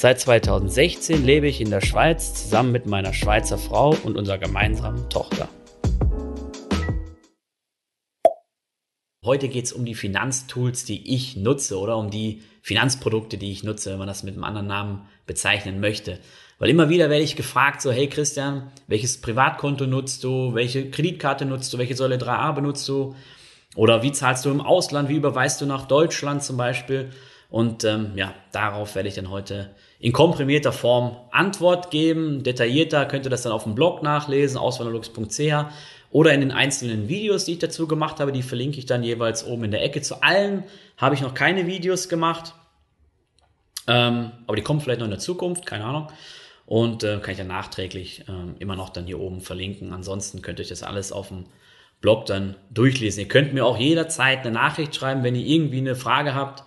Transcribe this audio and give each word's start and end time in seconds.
Seit 0.00 0.20
2016 0.20 1.24
lebe 1.24 1.48
ich 1.48 1.60
in 1.60 1.70
der 1.70 1.80
Schweiz 1.80 2.32
zusammen 2.32 2.70
mit 2.70 2.86
meiner 2.86 3.12
Schweizer 3.12 3.58
Frau 3.58 3.96
und 4.04 4.16
unserer 4.16 4.38
gemeinsamen 4.38 5.10
Tochter. 5.10 5.48
Heute 9.24 9.48
geht 9.48 9.64
es 9.64 9.72
um 9.72 9.84
die 9.84 9.96
Finanztools, 9.96 10.84
die 10.84 11.12
ich 11.12 11.34
nutze 11.34 11.80
oder 11.80 11.96
um 11.96 12.10
die 12.10 12.44
Finanzprodukte, 12.62 13.38
die 13.38 13.50
ich 13.50 13.64
nutze, 13.64 13.90
wenn 13.90 13.98
man 13.98 14.06
das 14.06 14.22
mit 14.22 14.34
einem 14.34 14.44
anderen 14.44 14.68
Namen 14.68 15.08
bezeichnen 15.26 15.80
möchte. 15.80 16.20
Weil 16.60 16.70
immer 16.70 16.88
wieder 16.88 17.10
werde 17.10 17.24
ich 17.24 17.34
gefragt, 17.34 17.82
so, 17.82 17.90
hey 17.90 18.08
Christian, 18.08 18.70
welches 18.86 19.20
Privatkonto 19.20 19.88
nutzt 19.88 20.22
du, 20.22 20.54
welche 20.54 20.92
Kreditkarte 20.92 21.44
nutzt 21.44 21.72
du, 21.72 21.78
welche 21.78 21.96
Säule 21.96 22.18
3a 22.18 22.52
benutzt 22.52 22.88
du 22.88 23.16
oder 23.74 24.04
wie 24.04 24.12
zahlst 24.12 24.44
du 24.44 24.50
im 24.50 24.60
Ausland, 24.60 25.08
wie 25.08 25.16
überweist 25.16 25.60
du 25.60 25.66
nach 25.66 25.88
Deutschland 25.88 26.44
zum 26.44 26.56
Beispiel. 26.56 27.10
Und 27.50 27.82
ähm, 27.82 28.12
ja, 28.14 28.32
darauf 28.52 28.94
werde 28.94 29.08
ich 29.08 29.16
dann 29.16 29.30
heute 29.30 29.74
in 30.00 30.12
komprimierter 30.12 30.72
Form 30.72 31.16
Antwort 31.30 31.90
geben. 31.90 32.42
Detaillierter 32.42 33.06
könnt 33.06 33.26
ihr 33.26 33.30
das 33.30 33.42
dann 33.42 33.52
auf 33.52 33.64
dem 33.64 33.74
Blog 33.74 34.02
nachlesen, 34.02 34.58
auswanderlux.ch 34.58 35.66
oder 36.10 36.32
in 36.32 36.40
den 36.40 36.52
einzelnen 36.52 37.08
Videos, 37.08 37.44
die 37.44 37.52
ich 37.52 37.58
dazu 37.58 37.86
gemacht 37.86 38.20
habe. 38.20 38.32
Die 38.32 38.42
verlinke 38.42 38.78
ich 38.78 38.86
dann 38.86 39.02
jeweils 39.02 39.44
oben 39.44 39.64
in 39.64 39.70
der 39.72 39.82
Ecke. 39.82 40.00
Zu 40.00 40.22
allen 40.22 40.64
habe 40.96 41.14
ich 41.14 41.20
noch 41.20 41.34
keine 41.34 41.66
Videos 41.66 42.08
gemacht, 42.08 42.54
ähm, 43.86 44.32
aber 44.46 44.56
die 44.56 44.62
kommen 44.62 44.80
vielleicht 44.80 45.00
noch 45.00 45.06
in 45.06 45.12
der 45.12 45.20
Zukunft, 45.20 45.66
keine 45.66 45.84
Ahnung. 45.84 46.08
Und 46.64 47.02
äh, 47.02 47.18
kann 47.18 47.32
ich 47.32 47.38
dann 47.38 47.46
nachträglich 47.46 48.24
ähm, 48.28 48.54
immer 48.58 48.76
noch 48.76 48.90
dann 48.90 49.06
hier 49.06 49.18
oben 49.18 49.40
verlinken. 49.40 49.92
Ansonsten 49.92 50.42
könnt 50.42 50.58
ihr 50.58 50.64
euch 50.64 50.68
das 50.68 50.82
alles 50.82 51.12
auf 51.12 51.28
dem 51.28 51.46
Blog 52.00 52.26
dann 52.26 52.56
durchlesen. 52.70 53.22
Ihr 53.22 53.28
könnt 53.28 53.54
mir 53.54 53.64
auch 53.64 53.78
jederzeit 53.78 54.40
eine 54.40 54.50
Nachricht 54.50 54.94
schreiben, 54.94 55.24
wenn 55.24 55.34
ihr 55.34 55.46
irgendwie 55.46 55.78
eine 55.78 55.96
Frage 55.96 56.34
habt. 56.34 56.64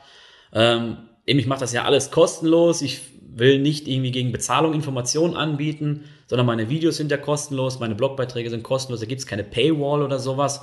Ähm, 0.53 0.97
ich 1.25 1.45
mache 1.45 1.59
das 1.59 1.71
ja 1.71 1.85
alles 1.85 2.09
kostenlos. 2.09 2.81
Ich 2.81 3.01
will 3.33 3.59
nicht 3.59 3.87
irgendwie 3.87 4.11
gegen 4.11 4.31
Bezahlung 4.31 4.73
Informationen 4.73 5.35
anbieten, 5.35 6.05
sondern 6.27 6.45
meine 6.45 6.69
Videos 6.69 6.97
sind 6.97 7.11
ja 7.11 7.17
kostenlos, 7.17 7.79
meine 7.79 7.95
Blogbeiträge 7.95 8.49
sind 8.49 8.63
kostenlos, 8.63 8.99
da 8.99 9.05
gibt 9.05 9.21
es 9.21 9.27
keine 9.27 9.43
Paywall 9.43 10.01
oder 10.01 10.19
sowas. 10.19 10.61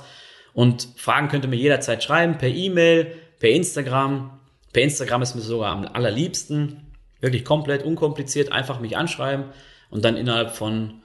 Und 0.53 0.87
Fragen 0.95 1.29
könnt 1.29 1.45
ihr 1.45 1.49
mir 1.49 1.57
jederzeit 1.57 2.03
schreiben, 2.03 2.37
per 2.37 2.49
E-Mail, 2.49 3.15
per 3.39 3.49
Instagram. 3.49 4.39
Per 4.73 4.83
Instagram 4.83 5.21
ist 5.21 5.35
mir 5.35 5.41
sogar 5.41 5.71
am 5.71 5.85
allerliebsten. 5.85 6.93
Wirklich 7.21 7.43
komplett 7.43 7.83
unkompliziert, 7.83 8.51
einfach 8.51 8.79
mich 8.79 8.95
anschreiben 8.95 9.45
und 9.89 10.05
dann 10.05 10.15
innerhalb 10.15 10.51
von, 10.55 11.01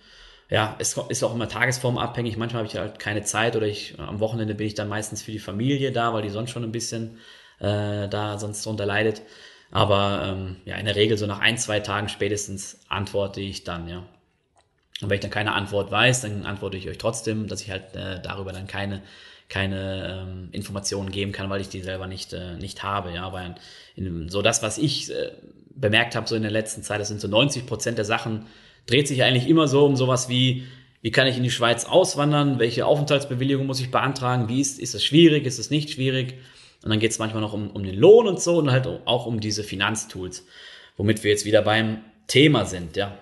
ja, 0.49 0.77
es 0.79 0.97
ist 1.09 1.25
auch 1.25 1.35
immer 1.35 1.49
tagesformabhängig. 1.49 2.37
Manchmal 2.37 2.63
habe 2.63 2.69
ich 2.69 2.79
halt 2.79 2.99
keine 2.99 3.23
Zeit 3.23 3.57
oder 3.57 3.67
ich 3.67 3.99
am 3.99 4.21
Wochenende 4.21 4.55
bin 4.55 4.67
ich 4.67 4.75
dann 4.75 4.89
meistens 4.89 5.23
für 5.23 5.33
die 5.33 5.39
Familie 5.39 5.91
da, 5.91 6.13
weil 6.13 6.23
die 6.23 6.31
sonst 6.31 6.51
schon 6.51 6.63
ein 6.63 6.73
bisschen 6.73 7.19
äh, 7.59 8.09
da 8.09 8.39
sonst 8.39 8.65
drunter 8.65 8.87
leidet. 8.87 9.23
Aber 9.75 10.23
ähm, 10.25 10.57
ja, 10.67 10.77
in 10.77 10.87
der 10.87 10.95
Regel 10.95 11.19
so 11.19 11.27
nach 11.27 11.41
ein, 11.41 11.59
zwei 11.59 11.81
Tagen 11.81 12.09
spätestens 12.09 12.79
antworte 12.89 13.41
ich 13.41 13.65
dann, 13.65 13.89
ja. 13.89 14.07
Und 15.03 15.11
wenn 15.11 15.17
ich 15.17 15.21
dann 15.21 15.33
keine 15.33 15.53
Antwort 15.53 15.91
weiß, 15.91 16.23
dann 16.23 16.47
antworte 16.47 16.77
ich 16.77 16.89
euch 16.89 16.97
trotzdem, 16.97 17.49
dass 17.49 17.61
ich 17.61 17.73
halt 17.73 17.95
äh, 17.97 18.23
darüber 18.23 18.53
dann 18.53 18.69
keine 18.69 19.03
keine 19.49 20.23
ähm, 20.23 20.49
Informationen 20.53 21.11
geben 21.11 21.33
kann, 21.33 21.51
weil 21.51 21.61
ich 21.61 21.69
die 21.69 21.83
selber 21.83 22.07
nicht 22.07 22.33
äh, 22.33 22.57
nicht 22.57 22.85
habe. 22.85 23.13
Ja, 23.13 23.25
aber 23.25 23.57
in, 23.97 24.29
so 24.29 24.43
das, 24.43 24.63
was 24.63 24.79
ich 24.79 25.13
äh, 25.13 25.33
bemerkt 25.75 26.15
habe 26.15 26.29
so 26.29 26.37
in 26.37 26.43
der 26.43 26.53
letzten 26.53 26.85
Zeit, 26.85 27.01
das 27.01 27.09
sind 27.09 27.21
so 27.21 27.27
90 27.27 27.67
Prozent 27.67 27.99
der 27.99 28.05
Sachen, 28.05 28.47
dreht 28.87 29.09
sich 29.09 29.25
eigentlich 29.25 29.49
immer 29.49 29.67
so 29.67 29.85
um 29.85 29.97
sowas 29.97 30.29
wie, 30.29 30.69
wie 31.03 31.11
kann 31.11 31.27
ich 31.27 31.37
in 31.37 31.43
die 31.43 31.51
Schweiz 31.51 31.85
auswandern, 31.85 32.61
welche 32.61 32.87
Aufenthaltsbewilligung 32.87 33.67
muss 33.67 33.81
ich 33.81 33.91
beantragen, 33.91 34.49
wie 34.49 34.61
ist, 34.61 34.79
ist 34.79 34.95
es 34.95 35.05
schwierig, 35.05 35.47
ist 35.47 35.59
es 35.59 35.71
nicht 35.71 35.91
schwierig. 35.91 36.35
Und 36.85 36.91
dann 36.91 37.01
geht 37.01 37.13
es 37.13 37.19
manchmal 37.19 37.41
noch 37.41 37.55
um, 37.55 37.71
um 37.71 37.83
den 37.83 37.99
Lohn 37.99 38.29
und 38.29 38.41
so 38.41 38.59
und 38.59 38.71
halt 38.71 38.87
auch 39.07 39.25
um 39.25 39.41
diese 39.41 39.65
Finanztools, 39.65 40.45
womit 40.99 41.25
wir 41.25 41.31
jetzt 41.31 41.47
wieder 41.47 41.63
beim 41.63 42.05
Thema 42.27 42.67
sind, 42.67 42.97
ja. 42.97 43.19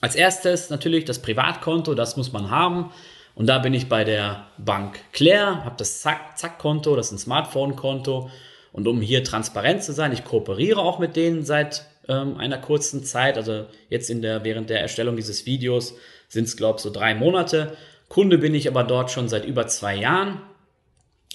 Als 0.00 0.14
erstes 0.14 0.68
natürlich 0.68 1.04
das 1.04 1.20
Privatkonto, 1.20 1.94
das 1.94 2.16
muss 2.16 2.32
man 2.32 2.50
haben. 2.50 2.90
Und 3.34 3.46
da 3.46 3.58
bin 3.58 3.72
ich 3.74 3.88
bei 3.88 4.04
der 4.04 4.46
Bank 4.58 4.98
Claire, 5.12 5.64
habe 5.64 5.76
das 5.78 6.00
Zack-Zack-Konto, 6.00 6.96
das 6.96 7.06
ist 7.06 7.12
ein 7.12 7.18
Smartphone-Konto 7.18 8.30
und 8.72 8.88
um 8.88 9.00
hier 9.00 9.24
transparent 9.24 9.82
zu 9.82 9.92
sein, 9.92 10.12
ich 10.12 10.24
kooperiere 10.24 10.80
auch 10.80 10.98
mit 10.98 11.16
denen 11.16 11.44
seit 11.44 11.86
ähm, 12.08 12.36
einer 12.36 12.58
kurzen 12.58 13.04
Zeit. 13.04 13.36
Also 13.36 13.66
jetzt 13.88 14.10
in 14.10 14.22
der, 14.22 14.44
während 14.44 14.70
der 14.70 14.80
Erstellung 14.80 15.16
dieses 15.16 15.46
Videos 15.46 15.94
sind 16.28 16.44
es, 16.44 16.56
glaube 16.56 16.76
ich, 16.76 16.82
so 16.82 16.90
drei 16.90 17.14
Monate. 17.14 17.76
Kunde 18.08 18.38
bin 18.38 18.54
ich 18.54 18.68
aber 18.68 18.84
dort 18.84 19.10
schon 19.10 19.28
seit 19.28 19.44
über 19.44 19.66
zwei 19.66 19.96
Jahren. 19.96 20.40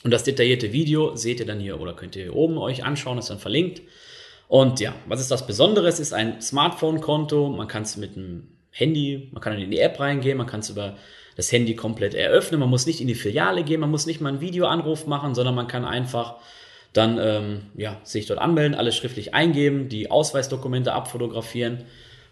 Und 0.04 0.12
das 0.12 0.24
detaillierte 0.24 0.74
Video 0.74 1.16
seht 1.16 1.40
ihr 1.40 1.46
dann 1.46 1.60
hier 1.60 1.80
oder 1.80 1.94
könnt 1.94 2.16
ihr 2.16 2.24
hier 2.24 2.36
oben 2.36 2.58
euch 2.58 2.84
anschauen, 2.84 3.18
ist 3.18 3.30
dann 3.30 3.40
verlinkt. 3.40 3.82
Und 4.48 4.80
ja, 4.80 4.96
was 5.08 5.22
ist 5.22 5.32
das 5.32 5.48
Besondere? 5.48 5.88
Es 5.88 6.00
ist 6.00 6.14
ein 6.14 6.42
Smartphone-Konto. 6.42 7.50
Man 7.50 7.68
kann 7.68 7.84
es 7.84 7.98
mit 7.98 8.18
einem 8.18 8.48
Handy, 8.72 9.30
man 9.32 9.42
kann 9.42 9.58
in 9.58 9.72
die 9.72 9.80
App 9.80 10.00
reingehen, 10.00 10.38
man 10.38 10.48
kann 10.48 10.62
es 10.62 10.70
über 10.70 10.98
das 11.36 11.52
Handy 11.52 11.76
komplett 11.76 12.14
eröffnen. 12.14 12.60
Man 12.60 12.70
muss 12.70 12.86
nicht 12.86 13.02
in 13.02 13.08
die 13.08 13.16
Filiale 13.16 13.64
gehen, 13.64 13.80
man 13.80 13.92
muss 13.92 14.06
nicht 14.06 14.22
mal 14.22 14.30
einen 14.30 14.42
Videoanruf 14.42 15.08
machen, 15.08 15.36
sondern 15.36 15.56
man 15.56 15.68
kann 15.68 15.86
einfach 15.86 16.38
dann 16.94 17.18
ähm, 17.22 17.62
ja, 17.76 18.02
sich 18.04 18.26
dort 18.26 18.40
anmelden, 18.40 18.76
alles 18.76 18.96
schriftlich 18.96 19.34
eingeben, 19.34 19.88
die 19.88 20.12
Ausweisdokumente 20.12 20.94
abfotografieren 20.94 21.86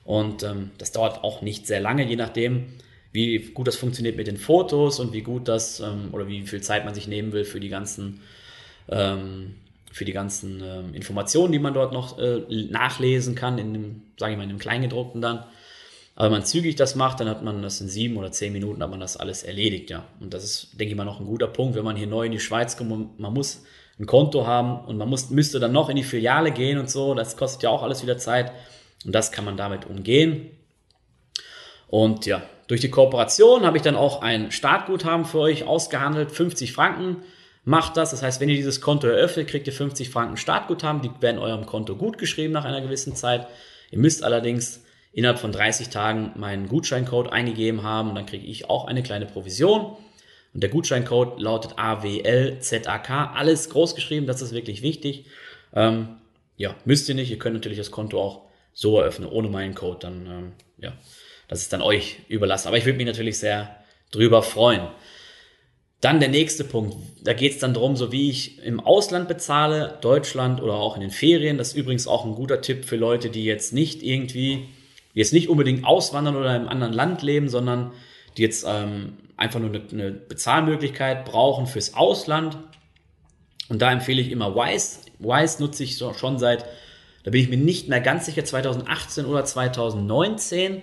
und 0.04 0.44
ähm, 0.44 0.72
das 0.78 0.92
dauert 0.92 1.24
auch 1.24 1.42
nicht 1.42 1.68
sehr 1.68 1.80
lange, 1.80 2.04
je 2.04 2.16
nachdem, 2.16 2.74
wie 3.12 3.40
gut 3.40 3.68
das 3.68 3.76
funktioniert 3.76 4.18
mit 4.18 4.28
den 4.28 4.38
Fotos 4.38 5.00
und 5.00 5.14
wie 5.14 5.22
gut 5.22 5.48
das 5.48 5.80
ähm, 5.80 6.10
oder 6.12 6.28
wie 6.28 6.46
viel 6.46 6.62
Zeit 6.62 6.86
man 6.86 6.94
sich 6.94 7.08
nehmen 7.08 7.32
will 7.32 7.46
für 7.46 7.60
die 7.60 7.70
ganzen 7.70 8.22
ähm, 8.90 9.56
für 9.92 10.06
die 10.06 10.14
ganzen 10.14 10.62
ähm, 10.64 10.94
Informationen, 10.94 11.52
die 11.52 11.60
man 11.60 11.74
dort 11.74 11.94
noch 11.94 12.20
äh, 12.20 12.42
nachlesen 12.70 13.36
kann, 13.36 13.58
in 13.58 13.74
dem, 13.74 14.02
sage 14.18 14.34
ich 14.34 14.38
mal, 14.38 14.44
in 14.44 14.50
dem 14.50 14.60
Kleingedruckten 14.60 15.22
dann. 15.22 15.46
Aber 16.16 16.26
wenn 16.26 16.32
man 16.34 16.46
zügig 16.46 16.76
das 16.76 16.96
macht, 16.96 17.20
dann 17.20 17.30
hat 17.30 17.44
man 17.44 17.62
das 17.62 17.82
in 17.82 17.88
sieben 17.88 18.18
oder 18.18 18.32
zehn 18.32 18.54
Minuten, 18.54 18.84
hat 18.84 18.90
man 18.90 19.00
das 19.00 19.18
alles 19.18 19.44
erledigt, 19.44 19.90
ja. 19.90 20.06
Und 20.20 20.34
das 20.34 20.44
ist, 20.44 20.80
denke 20.80 20.92
ich 20.92 20.98
mal, 20.98 21.06
noch 21.06 21.20
ein 21.20 21.26
guter 21.26 21.48
Punkt, 21.48 21.76
wenn 21.76 21.86
man 21.86 21.96
hier 21.96 22.08
neu 22.08 22.26
in 22.26 22.32
die 22.32 22.40
Schweiz 22.40 22.78
kommt. 22.78 23.20
Man 23.20 23.34
muss 23.34 23.64
ein 24.00 24.06
Konto 24.06 24.46
haben 24.46 24.86
und 24.86 24.98
man 24.98 25.10
muss, 25.10 25.30
müsste 25.30 25.60
dann 25.60 25.72
noch 25.72 25.90
in 25.90 25.96
die 25.96 26.04
Filiale 26.04 26.52
gehen 26.52 26.78
und 26.78 26.90
so. 26.90 27.14
Das 27.14 27.38
kostet 27.38 27.64
ja 27.64 27.70
auch 27.70 27.84
alles 27.84 28.04
wieder 28.04 28.18
Zeit. 28.18 28.52
Und 29.06 29.16
das 29.16 29.32
kann 29.32 29.46
man 29.46 29.58
damit 29.58 29.86
umgehen. 29.86 30.52
Und 31.88 32.26
ja, 32.26 32.44
durch 32.70 32.82
die 32.82 32.92
Kooperation 32.92 33.66
habe 33.66 33.78
ich 33.78 33.84
dann 33.84 33.96
auch 33.96 34.22
ein 34.22 34.52
Startguthaben 34.52 35.26
für 35.26 35.40
euch 35.40 35.64
ausgehandelt. 35.64 36.32
50 36.32 36.72
Franken 36.72 37.24
macht 37.66 37.98
das. 37.98 38.12
Das 38.12 38.22
heißt, 38.22 38.40
wenn 38.40 38.48
ihr 38.48 38.56
dieses 38.56 38.80
Konto 38.80 39.08
eröffnet, 39.08 39.48
kriegt 39.48 39.66
ihr 39.66 39.74
50 39.74 40.12
Franken 40.12 40.38
Startguthaben. 40.38 41.02
Die 41.02 41.10
werden 41.20 41.40
eurem 41.40 41.66
Konto 41.66 41.96
gut 41.96 42.20
geschrieben 42.20 42.54
nach 42.54 42.66
einer 42.66 42.82
gewissen 42.82 43.16
Zeit. 43.16 43.48
Ihr 43.90 43.98
müsst 43.98 44.24
allerdings 44.24 44.84
innerhalb 45.12 45.40
von 45.40 45.52
30 45.52 45.90
Tagen 45.90 46.34
meinen 46.36 46.68
Gutscheincode 46.68 47.34
eingegeben 47.34 47.82
haben 47.82 48.10
und 48.10 48.16
dann 48.16 48.28
kriege 48.28 48.46
ich 48.46 48.70
auch 48.70 48.86
eine 48.86 49.02
kleine 49.02 49.26
Provision. 49.26 49.98
Und 50.54 50.62
der 50.62 50.70
Gutscheincode 50.70 51.40
lautet 51.40 51.74
AWLZAK, 51.78 53.10
alles 53.34 53.72
groß 53.72 53.96
geschrieben, 53.96 54.28
das 54.28 54.44
ist 54.44 54.54
wirklich 54.54 54.84
wichtig. 54.84 55.26
Ähm, 55.74 56.18
ja, 56.56 56.76
müsst 56.86 57.10
ihr 57.10 57.16
nicht, 57.16 57.32
ihr 57.32 57.40
könnt 57.40 57.56
natürlich 57.56 57.80
das 57.80 57.90
Konto 57.90 58.22
auch 58.22 58.42
so 58.74 59.00
eröffnen, 59.00 59.28
ohne 59.28 59.50
meinen 59.50 59.74
Code, 59.74 59.98
dann, 60.02 60.26
ähm, 60.28 60.52
ja, 60.78 60.94
das 61.50 61.62
ist 61.62 61.74
dann 61.74 61.82
euch 61.82 62.20
überlassen. 62.30 62.70
Aber 62.70 62.78
ich 62.78 62.86
würde 62.86 62.98
mich 62.98 63.08
natürlich 63.08 63.38
sehr 63.40 63.76
drüber 64.12 64.42
freuen. 64.42 64.88
Dann 66.00 66.22
der 66.22 66.30
nächste 66.30 66.64
Punkt, 66.64 66.96
da 67.22 67.34
geht 67.34 67.54
es 67.54 67.60
dann 67.60 67.74
darum, 67.74 67.98
so 67.98 68.14
wie 68.14 68.30
ich 68.30 68.64
im 68.64 68.80
Ausland 68.80 69.28
bezahle, 69.28 69.98
Deutschland 70.00 70.62
oder 70.62 70.76
auch 70.76 70.96
in 70.96 71.02
den 71.02 71.12
Ferien. 71.12 71.58
Das 71.58 71.70
ist 71.70 71.76
übrigens 71.76 72.08
auch 72.08 72.24
ein 72.24 72.36
guter 72.36 72.62
Tipp 72.62 72.86
für 72.86 72.96
Leute, 72.96 73.30
die 73.30 73.44
jetzt 73.44 73.74
nicht 73.74 74.02
irgendwie, 74.02 74.70
jetzt 75.14 75.34
nicht 75.34 75.50
unbedingt 75.50 75.84
auswandern 75.84 76.38
oder 76.38 76.56
im 76.56 76.70
anderen 76.70 76.94
Land 76.94 77.22
leben, 77.22 77.50
sondern 77.50 77.92
die 78.38 78.44
jetzt 78.44 78.66
ähm, 78.66 79.18
einfach 79.36 79.60
nur 79.60 79.72
eine, 79.72 79.82
eine 79.92 80.12
Bezahlmöglichkeit 80.12 81.26
brauchen 81.26 81.68
fürs 81.68 81.96
Ausland. 81.96 82.58
Und 83.68 83.82
da 83.82 83.92
empfehle 83.92 84.22
ich 84.22 84.32
immer 84.32 84.56
Wise. 84.56 85.00
Wise 85.18 85.62
nutze 85.62 85.84
ich 85.84 85.98
schon 85.98 86.40
seit, 86.40 86.64
da 87.24 87.32
bin 87.32 87.42
ich 87.42 87.50
mir 87.50 87.58
nicht 87.58 87.90
mehr 87.90 88.00
ganz 88.00 88.26
sicher, 88.26 88.46
2018 88.46 89.26
oder 89.26 89.44
2019. 89.44 90.82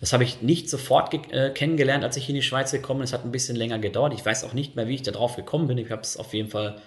Das 0.00 0.12
habe 0.12 0.24
ich 0.24 0.42
nicht 0.42 0.68
sofort 0.68 1.14
äh, 1.32 1.50
kennengelernt, 1.50 2.04
als 2.04 2.16
ich 2.16 2.28
in 2.28 2.34
die 2.34 2.42
Schweiz 2.42 2.70
gekommen 2.70 3.00
bin. 3.00 3.04
Es 3.04 3.12
hat 3.12 3.24
ein 3.24 3.32
bisschen 3.32 3.56
länger 3.56 3.78
gedauert. 3.78 4.12
Ich 4.14 4.24
weiß 4.24 4.44
auch 4.44 4.52
nicht 4.52 4.76
mehr, 4.76 4.88
wie 4.88 4.94
ich 4.94 5.02
da 5.02 5.10
drauf 5.10 5.36
gekommen 5.36 5.68
bin. 5.68 5.78
Ich 5.78 5.90
habe 5.90 6.02
es 6.02 6.16
auf 6.16 6.34
jeden 6.34 6.50
Fall 6.50 6.80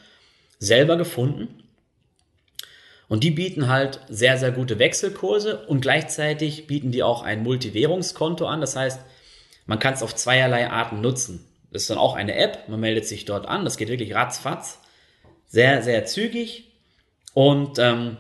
selber 0.59 0.97
gefunden. 0.97 1.63
Und 3.07 3.23
die 3.23 3.31
bieten 3.31 3.67
halt 3.67 3.99
sehr, 4.07 4.37
sehr 4.37 4.51
gute 4.51 4.77
Wechselkurse 4.77 5.65
und 5.65 5.81
gleichzeitig 5.81 6.67
bieten 6.67 6.91
die 6.91 7.01
auch 7.01 7.23
ein 7.23 7.41
Multiwährungskonto 7.41 8.45
an. 8.45 8.61
Das 8.61 8.75
heißt, 8.75 8.99
man 9.65 9.79
kann 9.79 9.95
es 9.95 10.03
auf 10.03 10.15
zweierlei 10.15 10.69
Arten 10.69 11.01
nutzen. 11.01 11.43
Das 11.71 11.83
ist 11.83 11.89
dann 11.89 11.97
auch 11.97 12.15
eine 12.15 12.35
App, 12.35 12.67
man 12.67 12.79
meldet 12.79 13.07
sich 13.07 13.25
dort 13.25 13.47
an, 13.47 13.63
das 13.63 13.77
geht 13.77 13.89
wirklich 13.89 14.13
ratzfatz. 14.13 14.79
Sehr, 15.47 15.81
sehr 15.81 16.05
zügig. 16.05 16.71
Und 17.33 17.79
ähm, 17.79 18.17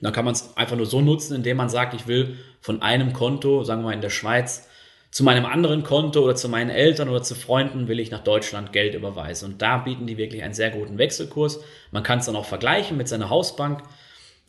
dann 0.00 0.12
kann 0.12 0.24
man 0.24 0.34
es 0.34 0.56
einfach 0.56 0.76
nur 0.76 0.86
so 0.86 1.00
nutzen, 1.00 1.34
indem 1.34 1.56
man 1.56 1.68
sagt, 1.68 1.94
ich 1.94 2.06
will 2.06 2.38
von 2.60 2.82
einem 2.82 3.12
Konto, 3.12 3.64
sagen 3.64 3.82
wir 3.82 3.86
mal 3.86 3.94
in 3.94 4.00
der 4.00 4.10
Schweiz, 4.10 4.68
zu 5.14 5.22
meinem 5.22 5.46
anderen 5.46 5.84
Konto 5.84 6.22
oder 6.22 6.34
zu 6.34 6.48
meinen 6.48 6.70
Eltern 6.70 7.08
oder 7.08 7.22
zu 7.22 7.36
Freunden 7.36 7.86
will 7.86 8.00
ich 8.00 8.10
nach 8.10 8.24
Deutschland 8.24 8.72
Geld 8.72 8.96
überweisen. 8.96 9.52
Und 9.52 9.62
da 9.62 9.78
bieten 9.78 10.08
die 10.08 10.16
wirklich 10.16 10.42
einen 10.42 10.54
sehr 10.54 10.70
guten 10.70 10.98
Wechselkurs. 10.98 11.60
Man 11.92 12.02
kann 12.02 12.18
es 12.18 12.26
dann 12.26 12.34
auch 12.34 12.46
vergleichen 12.46 12.96
mit 12.96 13.06
seiner 13.06 13.30
Hausbank. 13.30 13.84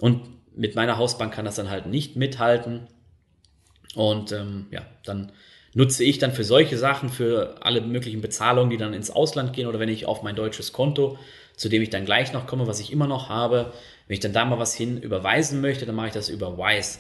Und 0.02 0.24
mit 0.56 0.76
meiner 0.76 0.98
Hausbank 0.98 1.32
kann 1.36 1.46
das 1.46 1.56
dann 1.56 1.70
halt 1.70 1.86
nicht 1.86 2.16
mithalten. 2.16 2.88
Und 3.94 4.32
ähm, 4.32 4.66
ja, 4.72 4.82
dann 5.04 5.32
nutze 5.76 6.04
ich 6.04 6.18
dann 6.18 6.32
für 6.32 6.44
solche 6.44 6.78
Sachen, 6.78 7.10
für 7.10 7.58
alle 7.62 7.82
möglichen 7.82 8.22
Bezahlungen, 8.22 8.72
die 8.72 8.78
dann 8.78 8.94
ins 8.94 9.12
Ausland 9.12 9.54
gehen 9.54 9.68
oder 9.68 9.80
wenn 9.80 9.90
ich 9.90 10.08
auf 10.08 10.24
mein 10.24 10.36
deutsches 10.36 10.74
Konto, 10.74 11.20
zu 11.56 11.70
dem 11.70 11.82
ich 11.82 11.90
dann 11.90 12.06
gleich 12.06 12.34
noch 12.34 12.48
komme, 12.48 12.66
was 12.66 12.80
ich 12.80 12.92
immer 12.92 13.08
noch 13.08 13.30
habe, 13.30 13.74
wenn 14.08 14.16
ich 14.16 14.22
dann 14.22 14.34
da 14.34 14.46
mal 14.46 14.58
was 14.58 14.74
hin 14.74 14.98
überweisen 14.98 15.62
möchte, 15.62 15.86
dann 15.86 15.96
mache 15.96 16.08
ich 16.08 16.14
das 16.14 16.30
über 16.30 16.58
Wise. 16.58 17.00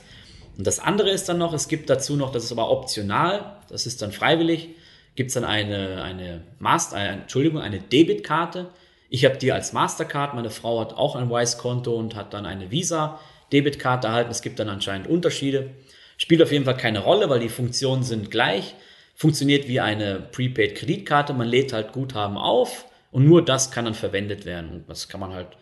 Und 0.58 0.68
das 0.68 0.80
andere 0.80 1.10
ist 1.10 1.28
dann 1.28 1.38
noch, 1.38 1.54
es 1.54 1.68
gibt 1.68 1.90
dazu 1.90 2.16
noch, 2.16 2.32
das 2.32 2.44
ist 2.44 2.52
aber 2.52 2.70
optional, 2.70 3.58
das 3.70 3.86
ist 3.86 4.02
dann 4.02 4.12
freiwillig, 4.12 4.70
gibt 5.16 5.30
es 5.30 5.34
dann 5.34 5.46
eine, 5.46 6.04
eine 6.04 6.44
Master, 6.60 6.98
eine, 6.98 7.22
Entschuldigung, 7.22 7.62
eine 7.62 7.80
Debitkarte. 7.80 8.68
Ich 9.10 9.24
habe 9.24 9.38
die 9.38 9.54
als 9.54 9.72
Mastercard, 9.72 10.34
meine 10.34 10.50
Frau 10.50 10.82
hat 10.82 10.94
auch 10.94 11.16
ein 11.16 11.30
Wise-Konto 11.30 11.96
und 11.96 12.16
hat 12.16 12.34
dann 12.34 12.46
eine 12.46 12.72
Visa-Debitkarte 12.72 14.08
erhalten. 14.08 14.32
Es 14.32 14.42
gibt 14.42 14.60
dann 14.60 14.68
anscheinend 14.68 15.08
Unterschiede. 15.08 15.72
Spielt 16.18 16.42
auf 16.42 16.52
jeden 16.52 16.66
Fall 16.66 16.78
keine 16.78 17.00
Rolle, 17.00 17.30
weil 17.30 17.40
die 17.40 17.50
Funktionen 17.50 18.04
sind 18.04 18.32
gleich. 18.32 18.76
Funktioniert 19.16 19.68
wie 19.68 19.80
eine 19.80 20.20
Prepaid-Kreditkarte. 20.32 21.34
Man 21.34 21.48
lädt 21.48 21.74
halt 21.74 21.92
Guthaben 21.92 22.38
auf 22.38 22.86
und 23.12 23.26
nur 23.26 23.44
das 23.44 23.72
kann 23.72 23.86
dann 23.86 23.94
verwendet 23.94 24.46
werden. 24.46 24.70
Und 24.72 24.90
das 24.90 25.08
kann 25.08 25.20
man 25.20 25.34
halt 25.34 25.58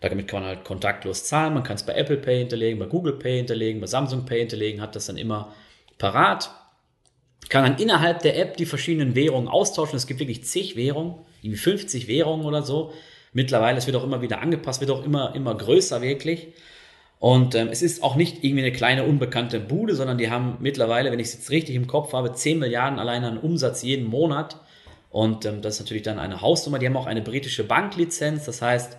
damit 0.00 0.28
kann 0.28 0.40
man 0.40 0.48
halt 0.48 0.64
kontaktlos 0.64 1.24
zahlen. 1.24 1.54
Man 1.54 1.62
kann 1.62 1.76
es 1.76 1.84
bei 1.84 1.94
Apple 1.94 2.16
Pay 2.16 2.38
hinterlegen, 2.38 2.78
bei 2.78 2.86
Google 2.86 3.14
Pay 3.14 3.38
hinterlegen, 3.38 3.80
bei 3.80 3.86
Samsung 3.86 4.24
Pay 4.24 4.40
hinterlegen, 4.40 4.80
hat 4.80 4.96
das 4.96 5.06
dann 5.06 5.16
immer 5.16 5.54
parat. 5.98 6.50
Kann 7.48 7.64
dann 7.64 7.78
innerhalb 7.78 8.20
der 8.22 8.38
App 8.38 8.56
die 8.56 8.66
verschiedenen 8.66 9.14
Währungen 9.14 9.48
austauschen. 9.48 9.96
Es 9.96 10.06
gibt 10.06 10.20
wirklich 10.20 10.44
zig 10.44 10.76
Währungen, 10.76 11.14
irgendwie 11.42 11.58
50 11.58 12.08
Währungen 12.08 12.44
oder 12.44 12.62
so. 12.62 12.92
Mittlerweile, 13.32 13.78
es 13.78 13.86
wird 13.86 13.96
auch 13.96 14.04
immer 14.04 14.22
wieder 14.22 14.40
angepasst, 14.40 14.80
wird 14.80 14.90
auch 14.90 15.04
immer, 15.04 15.34
immer 15.34 15.54
größer 15.54 16.02
wirklich. 16.02 16.48
Und 17.26 17.56
ähm, 17.56 17.66
es 17.72 17.82
ist 17.82 18.04
auch 18.04 18.14
nicht 18.14 18.44
irgendwie 18.44 18.62
eine 18.62 18.70
kleine 18.70 19.02
unbekannte 19.02 19.58
Bude, 19.58 19.96
sondern 19.96 20.16
die 20.16 20.30
haben 20.30 20.58
mittlerweile, 20.60 21.10
wenn 21.10 21.18
ich 21.18 21.26
es 21.26 21.34
jetzt 21.34 21.50
richtig 21.50 21.74
im 21.74 21.88
Kopf 21.88 22.12
habe, 22.12 22.32
10 22.32 22.60
Milliarden 22.60 23.00
allein 23.00 23.24
an 23.24 23.36
Umsatz 23.36 23.82
jeden 23.82 24.06
Monat. 24.06 24.60
Und 25.10 25.44
ähm, 25.44 25.60
das 25.60 25.74
ist 25.74 25.80
natürlich 25.80 26.04
dann 26.04 26.20
eine 26.20 26.40
Hausnummer. 26.40 26.78
Die 26.78 26.86
haben 26.86 26.96
auch 26.96 27.06
eine 27.06 27.22
britische 27.22 27.64
Banklizenz. 27.64 28.44
Das 28.44 28.62
heißt, 28.62 28.96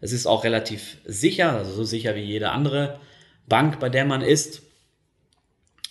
es 0.00 0.10
ist 0.10 0.26
auch 0.26 0.42
relativ 0.42 0.96
sicher, 1.04 1.52
also 1.52 1.70
so 1.70 1.84
sicher 1.84 2.16
wie 2.16 2.22
jede 2.22 2.50
andere 2.50 2.98
Bank, 3.46 3.78
bei 3.78 3.88
der 3.88 4.06
man 4.06 4.22
ist. 4.22 4.62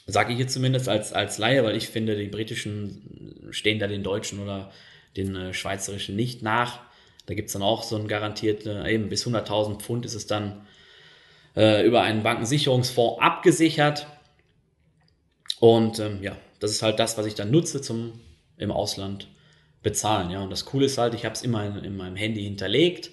Sage 0.07 0.33
ich 0.33 0.39
jetzt 0.39 0.51
zumindest 0.51 0.89
als, 0.89 1.13
als 1.13 1.37
Laie, 1.37 1.63
weil 1.63 1.77
ich 1.77 1.87
finde, 1.87 2.17
die 2.17 2.27
britischen 2.27 3.47
stehen 3.51 3.79
da 3.79 3.87
den 3.87 4.03
deutschen 4.03 4.43
oder 4.43 4.73
den 5.15 5.37
äh, 5.37 5.53
schweizerischen 5.53 6.17
nicht 6.17 6.41
nach. 6.41 6.81
Da 7.27 7.33
gibt 7.33 7.47
es 7.47 7.53
dann 7.53 7.61
auch 7.61 7.83
so 7.83 7.95
ein 7.95 8.09
garantierte, 8.09 8.83
eben 8.89 9.07
bis 9.07 9.25
100.000 9.25 9.79
Pfund 9.79 10.05
ist 10.05 10.15
es 10.15 10.27
dann 10.27 10.65
äh, 11.55 11.85
über 11.85 12.01
einen 12.01 12.23
Bankensicherungsfonds 12.23 13.21
abgesichert. 13.21 14.07
Und 15.59 15.99
ähm, 15.99 16.21
ja, 16.21 16.35
das 16.59 16.71
ist 16.71 16.81
halt 16.81 16.99
das, 16.99 17.17
was 17.17 17.25
ich 17.25 17.35
dann 17.35 17.51
nutze 17.51 17.81
zum 17.81 18.19
im 18.57 18.71
Ausland 18.71 19.27
bezahlen. 19.83 20.29
Ja, 20.29 20.41
und 20.41 20.51
das 20.51 20.65
Coole 20.65 20.85
ist 20.85 20.97
halt, 20.97 21.13
ich 21.13 21.25
habe 21.25 21.33
es 21.33 21.41
immer 21.41 21.65
in, 21.65 21.83
in 21.83 21.97
meinem 21.97 22.15
Handy 22.15 22.43
hinterlegt 22.43 23.11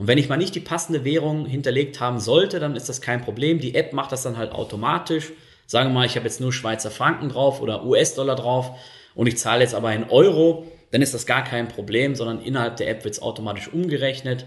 und 0.00 0.06
wenn 0.06 0.16
ich 0.16 0.30
mal 0.30 0.38
nicht 0.38 0.54
die 0.54 0.60
passende 0.60 1.04
Währung 1.04 1.44
hinterlegt 1.44 2.00
haben 2.00 2.20
sollte, 2.20 2.58
dann 2.58 2.74
ist 2.74 2.88
das 2.88 3.02
kein 3.02 3.20
Problem. 3.20 3.60
Die 3.60 3.74
App 3.74 3.92
macht 3.92 4.12
das 4.12 4.22
dann 4.22 4.38
halt 4.38 4.52
automatisch. 4.52 5.30
Sagen 5.66 5.90
wir 5.90 5.94
mal, 5.94 6.06
ich 6.06 6.16
habe 6.16 6.24
jetzt 6.24 6.40
nur 6.40 6.54
Schweizer 6.54 6.90
Franken 6.90 7.28
drauf 7.28 7.60
oder 7.60 7.84
US-Dollar 7.84 8.34
drauf 8.34 8.78
und 9.14 9.26
ich 9.26 9.36
zahle 9.36 9.60
jetzt 9.60 9.74
aber 9.74 9.92
in 9.92 10.04
Euro, 10.04 10.66
dann 10.90 11.02
ist 11.02 11.12
das 11.12 11.26
gar 11.26 11.44
kein 11.44 11.68
Problem, 11.68 12.14
sondern 12.14 12.40
innerhalb 12.40 12.78
der 12.78 12.88
App 12.88 13.04
wird 13.04 13.12
es 13.12 13.20
automatisch 13.20 13.70
umgerechnet. 13.70 14.46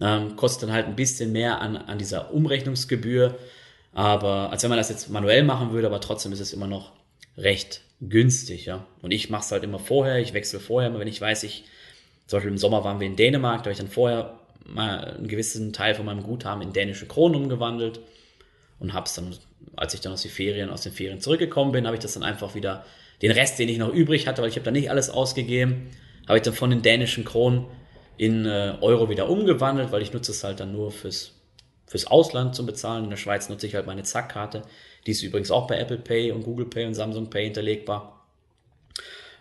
Ähm, 0.00 0.36
kostet 0.36 0.68
dann 0.68 0.74
halt 0.74 0.86
ein 0.86 0.96
bisschen 0.96 1.32
mehr 1.32 1.60
an, 1.60 1.76
an 1.76 1.98
dieser 1.98 2.32
Umrechnungsgebühr, 2.32 3.38
aber 3.92 4.50
als 4.50 4.62
wenn 4.62 4.70
man 4.70 4.78
das 4.78 4.88
jetzt 4.88 5.10
manuell 5.10 5.42
machen 5.42 5.72
würde, 5.72 5.86
aber 5.86 6.00
trotzdem 6.00 6.32
ist 6.32 6.40
es 6.40 6.52
immer 6.52 6.66
noch 6.66 6.92
recht 7.36 7.82
günstig, 8.00 8.66
ja. 8.66 8.86
Und 9.02 9.10
ich 9.10 9.30
mache 9.30 9.42
es 9.42 9.52
halt 9.52 9.64
immer 9.64 9.78
vorher, 9.78 10.18
ich 10.18 10.32
wechsle 10.32 10.60
vorher, 10.60 10.98
wenn 10.98 11.08
ich 11.08 11.20
weiß, 11.20 11.42
ich, 11.42 11.64
zum 12.26 12.38
Beispiel 12.38 12.52
im 12.52 12.58
Sommer 12.58 12.84
waren 12.84 13.00
wir 13.00 13.06
in 13.06 13.16
Dänemark, 13.16 13.58
da 13.58 13.64
habe 13.64 13.72
ich 13.72 13.78
dann 13.78 13.88
vorher 13.88 14.38
mal 14.64 15.16
einen 15.16 15.28
gewissen 15.28 15.72
Teil 15.72 15.94
von 15.94 16.06
meinem 16.06 16.22
Guthaben 16.22 16.62
in 16.62 16.72
dänische 16.72 17.06
Kronen 17.06 17.42
umgewandelt 17.42 18.00
und 18.78 18.92
habe 18.92 19.06
es 19.06 19.14
dann, 19.14 19.34
als 19.76 19.94
ich 19.94 20.00
dann 20.00 20.12
aus 20.12 20.22
den 20.22 20.30
Ferien, 20.30 20.70
aus 20.70 20.82
den 20.82 20.92
Ferien 20.92 21.20
zurückgekommen 21.20 21.72
bin, 21.72 21.86
habe 21.86 21.96
ich 21.96 22.02
das 22.02 22.14
dann 22.14 22.22
einfach 22.22 22.54
wieder, 22.54 22.84
den 23.22 23.32
Rest, 23.32 23.58
den 23.58 23.68
ich 23.68 23.78
noch 23.78 23.92
übrig 23.92 24.26
hatte, 24.26 24.42
weil 24.42 24.48
ich 24.48 24.56
habe 24.56 24.64
da 24.64 24.70
nicht 24.70 24.90
alles 24.90 25.10
ausgegeben, 25.10 25.90
habe 26.26 26.38
ich 26.38 26.42
dann 26.42 26.54
von 26.54 26.70
den 26.70 26.82
dänischen 26.82 27.24
Kronen 27.24 27.66
in 28.20 28.44
äh, 28.44 28.76
Euro 28.82 29.08
wieder 29.08 29.30
umgewandelt, 29.30 29.92
weil 29.92 30.02
ich 30.02 30.12
nutze 30.12 30.32
es 30.32 30.44
halt 30.44 30.60
dann 30.60 30.72
nur 30.72 30.92
fürs, 30.92 31.32
fürs 31.86 32.06
Ausland 32.06 32.54
zum 32.54 32.66
Bezahlen. 32.66 33.04
In 33.04 33.08
der 33.08 33.16
Schweiz 33.16 33.48
nutze 33.48 33.66
ich 33.66 33.74
halt 33.74 33.86
meine 33.86 34.02
Zack-Karte. 34.02 34.60
Die 35.06 35.12
ist 35.12 35.22
übrigens 35.22 35.50
auch 35.50 35.66
bei 35.66 35.78
Apple 35.78 35.96
Pay 35.96 36.30
und 36.32 36.42
Google 36.42 36.66
Pay 36.66 36.84
und 36.84 36.92
Samsung 36.92 37.30
Pay 37.30 37.44
hinterlegbar. 37.44 38.26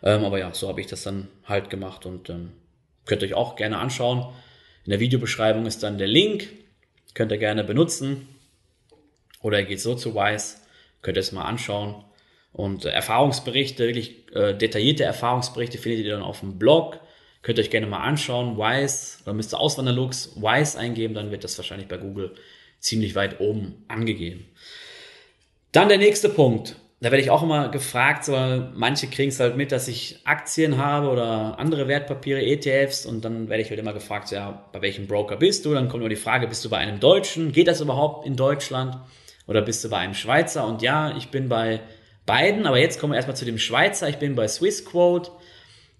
Ähm, 0.02 0.24
aber 0.24 0.40
ja, 0.40 0.54
so 0.54 0.70
habe 0.70 0.80
ich 0.80 0.88
das 0.88 1.04
dann 1.04 1.28
halt 1.44 1.70
gemacht 1.70 2.06
und 2.06 2.30
ähm, 2.30 2.54
könnt 3.04 3.22
euch 3.22 3.34
auch 3.34 3.58
gerne 3.58 3.80
anschauen. 3.80 4.34
In 4.86 4.92
der 4.92 5.02
Videobeschreibung 5.02 5.66
ist 5.66 5.84
dann 5.84 5.98
der 5.98 6.08
Link, 6.08 6.48
könnt 7.16 7.34
ihr 7.34 7.38
gerne 7.38 7.66
benutzen. 7.66 8.30
Oder 9.42 9.60
ihr 9.60 9.66
geht 9.66 9.82
so 9.82 9.94
zu 9.94 10.16
Wise, 10.16 10.56
könnt 11.02 11.18
ihr 11.18 11.22
es 11.22 11.34
mal 11.34 11.44
anschauen. 11.44 12.02
Und 12.54 12.86
äh, 12.86 12.92
Erfahrungsberichte, 12.92 13.86
wirklich 13.86 14.34
äh, 14.34 14.54
detaillierte 14.54 15.04
Erfahrungsberichte 15.04 15.80
findet 15.80 16.06
ihr 16.06 16.14
dann 16.14 16.24
auf 16.24 16.40
dem 16.40 16.58
Blog. 16.58 17.02
Könnt 17.42 17.58
ihr 17.58 17.64
euch 17.64 17.70
gerne 17.70 17.88
mal 17.88 18.02
anschauen. 18.02 18.58
Wise, 18.58 19.20
oder 19.24 19.34
müsst 19.34 19.54
ihr 19.54 19.60
Auswanderlux 19.60 20.36
Wise 20.36 20.78
eingeben, 20.78 21.14
dann 21.14 21.32
wird 21.32 21.44
das 21.44 21.58
wahrscheinlich 21.58 21.88
bei 21.88 21.98
Google 21.98 22.36
ziemlich 22.80 23.16
weit 23.16 23.40
oben 23.40 23.86
angegeben. 23.88 24.46
Dann 25.72 25.90
der 25.90 25.98
nächste 25.98 26.30
Punkt 26.30 26.76
da 27.02 27.12
werde 27.12 27.22
ich 27.24 27.30
auch 27.30 27.44
immer 27.44 27.70
gefragt, 27.70 28.26
so, 28.26 28.34
manche 28.74 29.08
kriegen 29.08 29.30
es 29.30 29.40
halt 29.40 29.56
mit, 29.56 29.72
dass 29.72 29.88
ich 29.88 30.20
Aktien 30.26 30.78
habe 30.78 31.08
oder 31.08 31.58
andere 31.58 31.88
Wertpapiere, 31.88 32.42
ETFs 32.42 33.06
und 33.06 33.24
dann 33.24 33.48
werde 33.48 33.64
ich 33.64 33.70
halt 33.70 33.80
immer 33.80 33.94
gefragt, 33.94 34.32
ja, 34.32 34.66
bei 34.74 34.82
welchem 34.82 35.08
Broker 35.08 35.38
bist 35.38 35.66
du? 35.66 35.74
Dann 35.74 35.88
kommt 35.88 36.02
immer 36.02 36.10
die 36.10 36.18
Frage, 36.18 36.48
bist 36.48 36.66
du 36.66 36.70
bei 36.70 36.78
einem 36.78 37.00
Deutschen? 37.00 37.54
Geht 37.54 37.70
das 37.70 37.80
überhaupt 37.80 38.28
in 38.28 38.36
Deutschland? 38.36 38.98
Oder 39.48 39.62
bist 39.62 39.84
du 39.84 39.90
bei 39.90 39.98
einem 39.98 40.14
Schweizer? 40.14 40.68
Und 40.68 40.82
ja, 40.82 41.16
ich 41.16 41.30
bin 41.30 41.48
bei 41.48 41.80
beiden, 42.26 42.68
aber 42.68 42.80
jetzt 42.80 43.00
kommen 43.00 43.14
wir 43.14 43.18
erstmal 43.18 43.38
zu 43.38 43.46
dem 43.46 43.60
Schweizer. 43.60 44.10
Ich 44.10 44.18
bin 44.18 44.36
bei 44.36 44.50
Swissquote. 44.50 45.32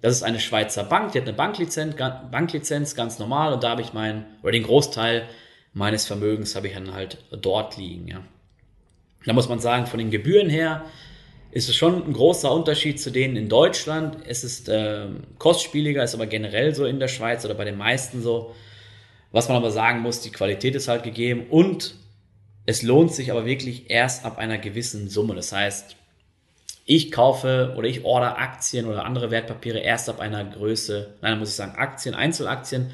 Das 0.02 0.16
ist 0.16 0.24
eine 0.24 0.40
Schweizer 0.40 0.84
Bank, 0.84 1.12
die 1.12 1.20
hat 1.20 1.28
eine 1.28 1.36
Banklizenz, 1.36 1.96
Banklizenz 2.32 2.96
ganz 2.96 3.20
normal 3.20 3.54
und 3.54 3.64
da 3.64 3.72
habe 3.72 3.82
ich 3.82 3.94
meinen, 3.94 4.26
oder 4.42 4.54
den 4.54 4.64
Großteil 4.64 5.28
meines 5.74 6.06
Vermögens 6.06 6.56
habe 6.56 6.68
ich 6.68 6.74
dann 6.74 6.94
halt 6.94 7.18
dort 7.32 7.78
liegen, 7.78 8.08
ja. 8.08 8.24
Da 9.26 9.34
muss 9.34 9.50
man 9.50 9.60
sagen, 9.60 9.86
von 9.86 10.00
den 10.00 10.12
Gebühren 10.12 10.50
her 10.50 10.86
ist 11.52 11.68
es 11.68 11.76
schon 11.76 12.06
ein 12.06 12.14
großer 12.14 12.52
Unterschied 12.52 13.02
zu 13.02 13.12
denen 13.12 13.36
in 13.36 13.50
Deutschland. 13.50 14.18
Es 14.26 14.44
ist 14.44 14.70
äh, 14.70 15.08
kostspieliger, 15.38 16.04
ist 16.04 16.16
aber 16.16 16.28
generell 16.28 16.74
so 16.74 16.86
in 16.86 17.00
der 17.00 17.08
Schweiz 17.08 17.44
oder 17.44 17.56
bei 17.56 17.66
den 17.66 17.78
meisten 17.78 18.22
so. 18.22 18.56
Was 19.32 19.48
man 19.48 19.58
aber 19.58 19.72
sagen 19.72 20.00
muss, 20.00 20.22
die 20.22 20.32
Qualität 20.32 20.76
ist 20.76 20.88
halt 20.88 21.04
gegeben 21.04 21.48
und 21.50 21.96
es 22.66 22.82
lohnt 22.82 23.14
sich 23.14 23.32
aber 23.32 23.46
wirklich 23.46 23.90
erst 23.90 24.26
ab 24.26 24.38
einer 24.38 24.58
gewissen 24.58 25.10
Summe. 25.10 25.36
Das 25.36 25.52
heißt, 25.52 25.96
ich 26.90 27.12
kaufe 27.12 27.76
oder 27.78 27.88
ich 27.88 28.04
order 28.04 28.40
Aktien 28.40 28.88
oder 28.88 29.06
andere 29.06 29.30
Wertpapiere 29.30 29.78
erst 29.78 30.10
ab 30.10 30.20
einer 30.20 30.44
Größe, 30.44 31.14
nein, 31.22 31.38
muss 31.38 31.50
ich 31.50 31.56
sagen, 31.56 31.76
Aktien, 31.78 32.16
Einzelaktien, 32.16 32.90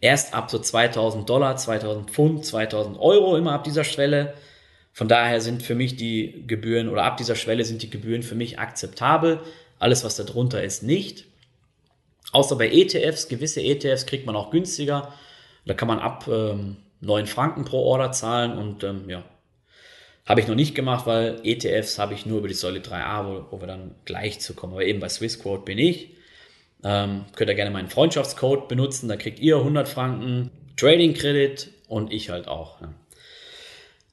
erst 0.00 0.34
ab 0.34 0.50
so 0.50 0.58
2000 0.58 1.30
Dollar, 1.30 1.56
2000 1.56 2.10
Pfund, 2.10 2.44
2000 2.44 2.98
Euro, 2.98 3.36
immer 3.36 3.52
ab 3.52 3.62
dieser 3.62 3.84
Schwelle. 3.84 4.34
Von 4.92 5.06
daher 5.06 5.40
sind 5.40 5.62
für 5.62 5.76
mich 5.76 5.94
die 5.94 6.42
Gebühren 6.48 6.88
oder 6.88 7.04
ab 7.04 7.18
dieser 7.18 7.36
Schwelle 7.36 7.64
sind 7.64 7.82
die 7.82 7.90
Gebühren 7.90 8.24
für 8.24 8.34
mich 8.34 8.58
akzeptabel. 8.58 9.38
Alles, 9.78 10.02
was 10.02 10.16
darunter 10.16 10.64
ist, 10.64 10.82
nicht. 10.82 11.26
Außer 12.32 12.56
bei 12.56 12.68
ETFs, 12.68 13.28
gewisse 13.28 13.62
ETFs 13.62 14.06
kriegt 14.06 14.26
man 14.26 14.34
auch 14.34 14.50
günstiger. 14.50 15.14
Da 15.66 15.74
kann 15.74 15.86
man 15.86 16.00
ab 16.00 16.26
ähm, 16.28 16.78
9 17.00 17.26
Franken 17.26 17.64
pro 17.64 17.78
Order 17.78 18.10
zahlen 18.10 18.58
und 18.58 18.82
ähm, 18.82 19.08
ja, 19.08 19.22
habe 20.26 20.40
ich 20.40 20.48
noch 20.48 20.54
nicht 20.54 20.74
gemacht, 20.74 21.06
weil 21.06 21.40
ETFs 21.44 21.98
habe 21.98 22.14
ich 22.14 22.26
nur 22.26 22.38
über 22.38 22.48
die 22.48 22.54
Säule 22.54 22.80
3a, 22.80 23.26
wo, 23.26 23.46
wo 23.50 23.60
wir 23.60 23.68
dann 23.68 23.94
gleich 24.04 24.40
zu 24.40 24.54
kommen. 24.54 24.72
Aber 24.72 24.84
eben 24.84 25.00
bei 25.00 25.08
Swissquote 25.08 25.64
bin 25.64 25.78
ich. 25.78 26.10
Ähm, 26.84 27.24
könnt 27.34 27.48
ihr 27.48 27.54
gerne 27.54 27.70
meinen 27.70 27.88
Freundschaftscode 27.88 28.68
benutzen, 28.68 29.08
da 29.08 29.16
kriegt 29.16 29.40
ihr 29.40 29.56
100 29.56 29.88
Franken 29.88 30.50
Trading 30.76 31.14
Credit 31.14 31.70
und 31.88 32.12
ich 32.12 32.28
halt 32.28 32.48
auch. 32.48 32.80
Ja. 32.80 32.92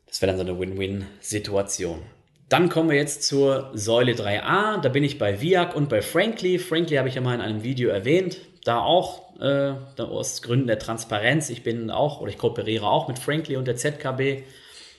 Das 0.08 0.22
wäre 0.22 0.32
dann 0.32 0.46
so 0.46 0.52
eine 0.52 0.60
Win-Win-Situation. 0.60 2.02
Dann 2.48 2.70
kommen 2.70 2.90
wir 2.90 2.98
jetzt 2.98 3.24
zur 3.24 3.72
Säule 3.74 4.14
3a. 4.14 4.80
Da 4.80 4.90
bin 4.90 5.04
ich 5.04 5.18
bei 5.18 5.42
Viac 5.42 5.76
und 5.76 5.90
bei 5.90 6.02
Frankly. 6.02 6.60
Frankly 6.60 6.98
habe 6.98 7.10
ich 7.10 7.16
ja 7.16 7.22
mal 7.22 7.34
in 7.34 7.42
einem 7.42 7.64
Video 7.64 7.90
erwähnt. 7.90 8.38
Da 8.64 8.80
auch 8.80 9.40
äh, 9.42 9.74
aus 10.00 10.42
Gründen 10.42 10.68
der 10.68 10.78
Transparenz. 10.78 11.50
Ich 11.50 11.64
bin 11.64 11.90
auch 11.90 12.22
oder 12.22 12.30
ich 12.30 12.38
kooperiere 12.38 12.88
auch 12.88 13.08
mit 13.08 13.18
Frankly 13.18 13.58
und 13.58 13.68
der 13.68 13.76
ZKB. 13.76 14.44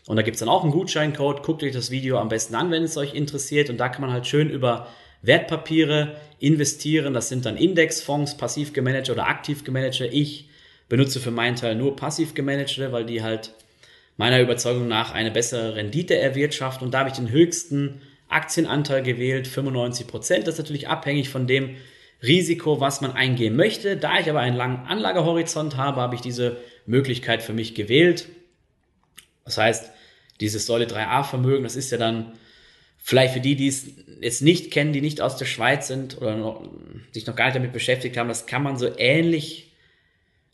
Und 0.07 0.17
da 0.17 0.23
gibt 0.23 0.35
es 0.35 0.41
dann 0.41 0.49
auch 0.49 0.63
einen 0.63 0.73
Gutscheincode. 0.73 1.43
Guckt 1.43 1.63
euch 1.63 1.73
das 1.73 1.91
Video 1.91 2.19
am 2.19 2.29
besten 2.29 2.55
an, 2.55 2.71
wenn 2.71 2.83
es 2.83 2.97
euch 2.97 3.15
interessiert. 3.15 3.71
Und 3.71 3.79
da 3.79 3.89
kann 3.89 4.03
man 4.03 4.13
halt 4.13 4.27
schön 4.27 4.51
über 4.51 4.89
Wertpapiere 5.23 6.17
investieren. 6.39 7.15
Das 7.15 7.29
sind 7.29 7.47
dann 7.47 7.57
Indexfonds, 7.57 8.37
passiv 8.37 8.73
gemanagte 8.73 9.13
oder 9.13 9.27
aktiv 9.29 9.65
gemanagte. 9.65 10.07
Ich 10.07 10.49
benutze 10.89 11.21
für 11.21 11.31
meinen 11.31 11.57
Teil 11.57 11.75
nur 11.75 11.97
passiv 11.97 12.35
gemanagte, 12.35 12.93
weil 12.93 13.07
die 13.07 13.23
halt 13.23 13.55
meiner 14.17 14.41
Überzeugung 14.41 14.87
nach 14.87 15.13
eine 15.13 15.31
bessere 15.31 15.75
Rendite 15.77 16.17
erwirtschaften. 16.17 16.85
Und 16.85 16.93
da 16.93 17.01
habe 17.01 17.09
ich 17.09 17.17
den 17.17 17.31
höchsten 17.31 18.03
Aktienanteil 18.29 19.03
gewählt, 19.03 19.49
95 19.49 20.07
Prozent. 20.07 20.47
Das 20.47 20.55
ist 20.55 20.61
natürlich 20.61 20.89
abhängig 20.89 21.31
von 21.31 21.47
dem 21.47 21.77
Risiko, 22.23 22.81
was 22.81 23.01
man 23.01 23.13
eingehen 23.13 23.57
möchte. 23.57 23.97
Da 23.97 24.19
ich 24.19 24.29
aber 24.29 24.41
einen 24.41 24.57
langen 24.57 24.87
Anlagehorizont 24.87 25.77
habe, 25.77 26.01
habe 26.01 26.15
ich 26.15 26.21
diese 26.21 26.59
Möglichkeit 26.87 27.43
für 27.43 27.53
mich 27.55 27.75
gewählt. 27.75 28.29
Das 29.45 29.59
heißt, 29.59 29.91
dieses 30.41 30.67
Säule 30.67 30.87
3a 30.87 31.25
Vermögen, 31.25 31.65
das 31.65 31.77
ist 31.77 31.91
ja 31.91 31.99
dann 31.99 32.33
vielleicht 32.99 33.35
für 33.35 33.41
die, 33.41 33.57
die 33.57 33.69
es 33.69 33.87
jetzt 34.21 34.43
nicht 34.43 34.71
kennen, 34.71 34.93
die 34.93 35.01
nicht 35.01 35.21
aus 35.21 35.37
der 35.37 35.45
Schweiz 35.45 35.89
sind 35.89 36.17
oder 36.19 36.37
noch, 36.37 36.63
sich 37.13 37.27
noch 37.27 37.37
gar 37.37 37.47
nicht 37.47 37.57
damit 37.57 37.73
beschäftigt 37.73 38.17
haben, 38.17 38.29
das 38.29 38.47
kann 38.47 38.63
man 38.63 38.79
so 38.79 38.91
ähnlich 38.97 39.73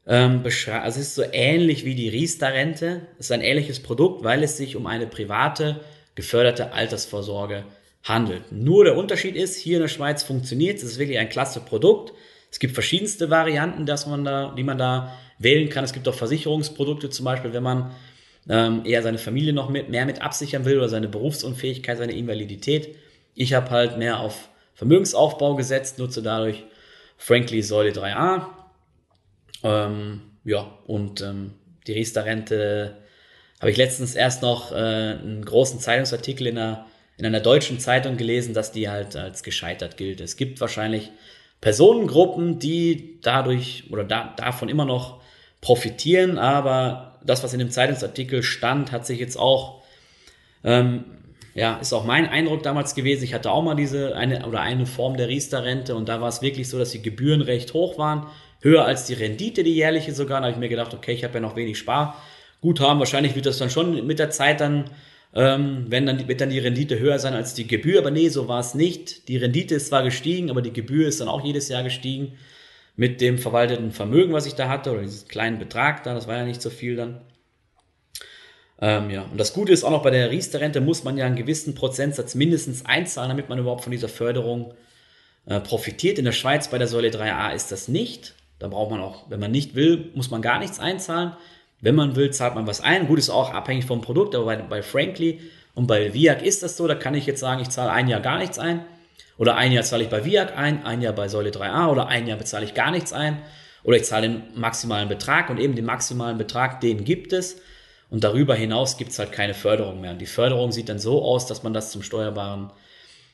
ähm, 0.07 0.43
beschreiben. 0.43 0.83
Also 0.83 1.01
es 1.01 1.09
ist 1.09 1.15
so 1.15 1.25
ähnlich 1.33 1.85
wie 1.85 1.95
die 1.95 2.09
Riester-Rente. 2.09 3.07
Es 3.19 3.27
ist 3.27 3.33
ein 3.33 3.43
ähnliches 3.43 3.81
Produkt, 3.81 4.25
weil 4.25 4.43
es 4.43 4.57
sich 4.57 4.75
um 4.75 4.87
eine 4.87 5.07
private, 5.07 5.81
geförderte 6.17 6.73
Altersvorsorge 6.73 7.65
handelt. 8.03 8.51
Nur 8.51 8.85
der 8.85 8.97
Unterschied 8.97 9.37
ist, 9.37 9.57
hier 9.57 9.77
in 9.77 9.83
der 9.83 9.89
Schweiz 9.89 10.23
funktioniert 10.23 10.79
es, 10.79 10.85
es 10.85 10.93
ist 10.93 10.99
wirklich 10.99 11.19
ein 11.19 11.29
klasse 11.29 11.61
Produkt. 11.61 12.13
Es 12.51 12.59
gibt 12.59 12.75
verschiedenste 12.75 13.31
Varianten, 13.31 13.87
dass 13.87 14.07
man 14.07 14.25
da, 14.25 14.55
die 14.57 14.65
man 14.65 14.79
da 14.79 15.17
wählen 15.39 15.69
kann. 15.69 15.85
Es 15.85 15.93
gibt 15.93 16.09
auch 16.09 16.15
Versicherungsprodukte, 16.15 17.11
zum 17.11 17.25
Beispiel, 17.25 17.53
wenn 17.53 17.63
man 17.63 17.95
ähm, 18.49 18.83
eher 18.85 19.03
seine 19.03 19.19
Familie 19.19 19.53
noch 19.53 19.69
mit, 19.69 19.91
mehr 19.91 20.07
mit 20.07 20.23
absichern 20.23 20.65
will 20.65 20.79
oder 20.79 20.89
seine 20.89 21.09
Berufsunfähigkeit, 21.09 21.99
seine 21.99 22.13
Invalidität. 22.13 22.97
Ich 23.35 23.55
habe 23.55 23.71
halt 23.71 23.99
mehr 23.99 24.21
auf 24.21 24.49
Vermögensaufbau 24.75 25.57
gesetzt, 25.57 25.99
nutze 25.99 26.23
dadurch 26.23 26.65
Frankly 27.17 27.63
Säule 27.63 27.91
3a. 27.91 28.47
Ähm, 29.63 30.23
ja, 30.45 30.79
und 30.87 31.21
ähm, 31.21 31.53
die 31.87 31.93
Riester-Rente 31.93 32.97
habe 33.61 33.71
ich 33.71 33.77
letztens 33.77 34.15
erst 34.15 34.43
noch 34.43 34.73
äh, 34.73 34.75
einen 34.75 35.45
großen 35.45 35.81
Zeitungsartikel 35.81 36.47
in 36.47 36.59
einer, 36.59 36.87
in 37.19 37.27
einer 37.27 37.41
deutschen 37.41 37.79
Zeitung 37.79 38.17
gelesen, 38.17 38.55
dass 38.55 38.73
die 38.73 38.89
halt 38.89 39.17
als 39.17 39.43
gescheitert 39.43 39.99
gilt. 39.99 40.21
Es 40.21 40.37
gibt 40.37 40.61
wahrscheinlich 40.61 41.11
Personengruppen, 41.61 42.59
die 42.59 43.19
dadurch 43.21 43.85
oder 43.91 44.05
da, 44.05 44.33
davon 44.37 44.71
immer 44.71 44.87
noch 44.87 45.21
profitieren, 45.61 46.39
aber 46.39 47.10
das, 47.25 47.43
was 47.45 47.53
in 47.53 47.59
dem 47.59 47.71
Zeitungsartikel 47.71 48.43
stand, 48.43 48.93
hat 48.93 49.07
sich 49.07 49.19
jetzt 49.19 49.37
auch, 49.37 49.83
ähm, 50.65 51.05
ja, 51.55 51.79
ist 51.79 51.93
auch 51.93 52.05
mein 52.05 52.29
Eindruck 52.29 52.63
damals 52.63 52.95
gewesen. 52.95 53.25
Ich 53.25 53.35
hatte 53.35 53.51
auch 53.51 53.63
mal 53.63 53.75
diese 53.75 54.17
eine 54.17 54.47
oder 54.47 54.61
eine 54.61 54.87
Form 54.87 55.17
der 55.17 55.29
Riester-Rente 55.29 55.95
und 55.95 56.09
da 56.09 56.21
war 56.21 56.29
es 56.29 56.43
wirklich 56.43 56.69
so, 56.69 56.79
dass 56.79 56.91
die 56.91 57.03
Gebühren 57.03 57.41
recht 57.41 57.75
hoch 57.75 57.99
waren, 57.99 58.27
höher 58.61 58.85
als 58.85 59.07
die 59.07 59.15
Rendite, 59.15 59.65
die 59.65 59.75
jährliche 59.75 60.13
sogar. 60.13 60.41
Da 60.41 60.47
habe 60.47 60.53
ich 60.55 60.61
mir 60.61 60.69
gedacht, 60.69 60.95
okay, 60.95 61.13
ich 61.13 61.25
habe 61.25 61.35
ja 61.35 61.41
noch 61.41 61.57
wenig 61.57 61.79
Sparguthaben. 61.79 62.99
Wahrscheinlich 62.99 63.35
wird 63.35 63.47
das 63.47 63.59
dann 63.59 63.71
schon 63.71 64.07
mit 64.07 64.19
der 64.19 64.31
Zeit 64.31 64.61
dann 64.61 64.91
ähm, 65.33 65.87
wenn 65.89 66.07
dann 66.07 66.27
wird 66.27 66.41
dann 66.41 66.51
die 66.51 66.59
Rendite 66.59 66.99
höher 66.99 67.21
sein 67.21 67.35
als 67.35 67.55
die 67.55 67.69
Gebühr, 67.69 68.01
aber 68.01 68.11
nee, 68.11 68.29
so 68.29 68.49
war 68.49 68.59
es 68.59 68.75
nicht. 68.75 69.29
Die 69.29 69.37
Rendite 69.37 69.77
ist 69.77 69.87
zwar 69.87 70.03
gestiegen, 70.03 70.51
aber 70.51 70.61
die 70.61 70.73
Gebühr 70.73 71.07
ist 71.07 71.21
dann 71.21 71.29
auch 71.29 71.45
jedes 71.45 71.69
Jahr 71.69 71.85
gestiegen 71.85 72.33
mit 72.97 73.21
dem 73.21 73.39
verwalteten 73.39 73.93
Vermögen, 73.93 74.33
was 74.33 74.47
ich 74.47 74.55
da 74.55 74.69
hatte, 74.69 74.93
oder 74.93 75.03
diesen 75.03 75.29
kleinen 75.29 75.59
Betrag 75.59 76.03
da, 76.03 76.15
das 76.15 76.27
war 76.27 76.37
ja 76.37 76.45
nicht 76.45 76.63
so 76.63 76.71
viel 76.71 76.97
dann. 76.97 77.21
Ähm, 78.81 79.11
ja, 79.11 79.23
und 79.23 79.39
das 79.39 79.53
Gute 79.53 79.73
ist 79.73 79.85
auch 79.85 79.91
noch 79.91 80.03
bei 80.03 80.11
der 80.11 80.31
Riester-Rente 80.31 80.81
muss 80.81 81.05
man 81.05 81.19
ja 81.19 81.27
einen 81.27 81.37
gewissen 81.37 81.75
Prozentsatz 81.75 82.35
mindestens 82.35 82.87
einzahlen, 82.87 83.29
damit 83.29 83.49
man 83.49 83.59
überhaupt 83.59 83.85
von 83.85 83.91
dieser 83.91 84.09
Förderung 84.09 84.75
äh, 85.47 85.61
profitiert. 85.61 86.19
In 86.19 86.25
der 86.25 86.33
Schweiz 86.33 86.69
bei 86.69 86.79
der 86.79 86.89
Säule 86.89 87.09
3a 87.09 87.55
ist 87.55 87.73
das 87.73 87.89
nicht. 87.89 88.35
Da 88.59 88.69
braucht 88.69 88.91
man 88.91 89.01
auch, 89.01 89.31
wenn 89.31 89.41
man 89.41 89.51
nicht 89.51 89.75
will, 89.75 90.11
muss 90.15 90.31
man 90.31 90.43
gar 90.43 90.59
nichts 90.59 90.81
einzahlen. 90.81 91.33
Wenn 91.81 91.95
man 91.95 92.17
will, 92.17 92.31
zahlt 92.31 92.55
man 92.55 92.67
was 92.67 92.81
ein. 92.81 93.07
Gut, 93.07 93.19
ist 93.19 93.31
auch 93.31 93.53
abhängig 93.53 93.87
vom 93.87 94.01
Produkt, 94.01 94.35
aber 94.35 94.45
bei, 94.45 94.57
bei 94.57 94.83
Frankly 94.83 95.41
und 95.75 95.87
bei 95.87 96.13
Viac 96.13 96.43
ist 96.43 96.63
das 96.63 96.77
so. 96.77 96.87
Da 96.87 96.95
kann 96.95 97.15
ich 97.15 97.27
jetzt 97.27 97.41
sagen, 97.41 97.63
ich 97.63 97.71
zahle 97.71 97.91
ein 97.91 98.09
Jahr 98.09 98.21
gar 98.21 98.39
nichts 98.39 98.59
ein. 98.59 98.85
Oder 99.41 99.57
ein 99.57 99.73
Jahr 99.73 99.85
zahle 99.85 100.05
ich 100.05 100.11
bei 100.11 100.23
Viac 100.27 100.59
ein, 100.59 100.85
ein 100.85 101.01
Jahr 101.01 101.15
bei 101.15 101.27
Säule 101.27 101.49
3a 101.49 101.89
oder 101.89 102.09
ein 102.09 102.27
Jahr 102.27 102.37
bezahle 102.37 102.67
ich 102.67 102.75
gar 102.75 102.91
nichts 102.91 103.15
ein. 103.15 103.39
Oder 103.83 103.97
ich 103.97 104.05
zahle 104.05 104.29
den 104.29 104.43
maximalen 104.55 105.09
Betrag 105.09 105.49
und 105.49 105.59
eben 105.59 105.75
den 105.75 105.87
maximalen 105.87 106.37
Betrag, 106.37 106.83
den 106.83 107.05
gibt 107.05 107.33
es. 107.33 107.59
Und 108.11 108.23
darüber 108.23 108.55
hinaus 108.55 108.99
gibt 108.99 109.13
es 109.13 109.19
halt 109.19 109.33
keine 109.33 109.55
Förderung 109.55 110.03
mehr. 110.03 110.11
Und 110.11 110.19
die 110.19 110.27
Förderung 110.27 110.73
sieht 110.73 110.91
dann 110.91 110.99
so 110.99 111.25
aus, 111.25 111.47
dass 111.47 111.63
man 111.63 111.73
das 111.73 111.91
zum 111.91 112.03
steuerbaren, 112.03 112.71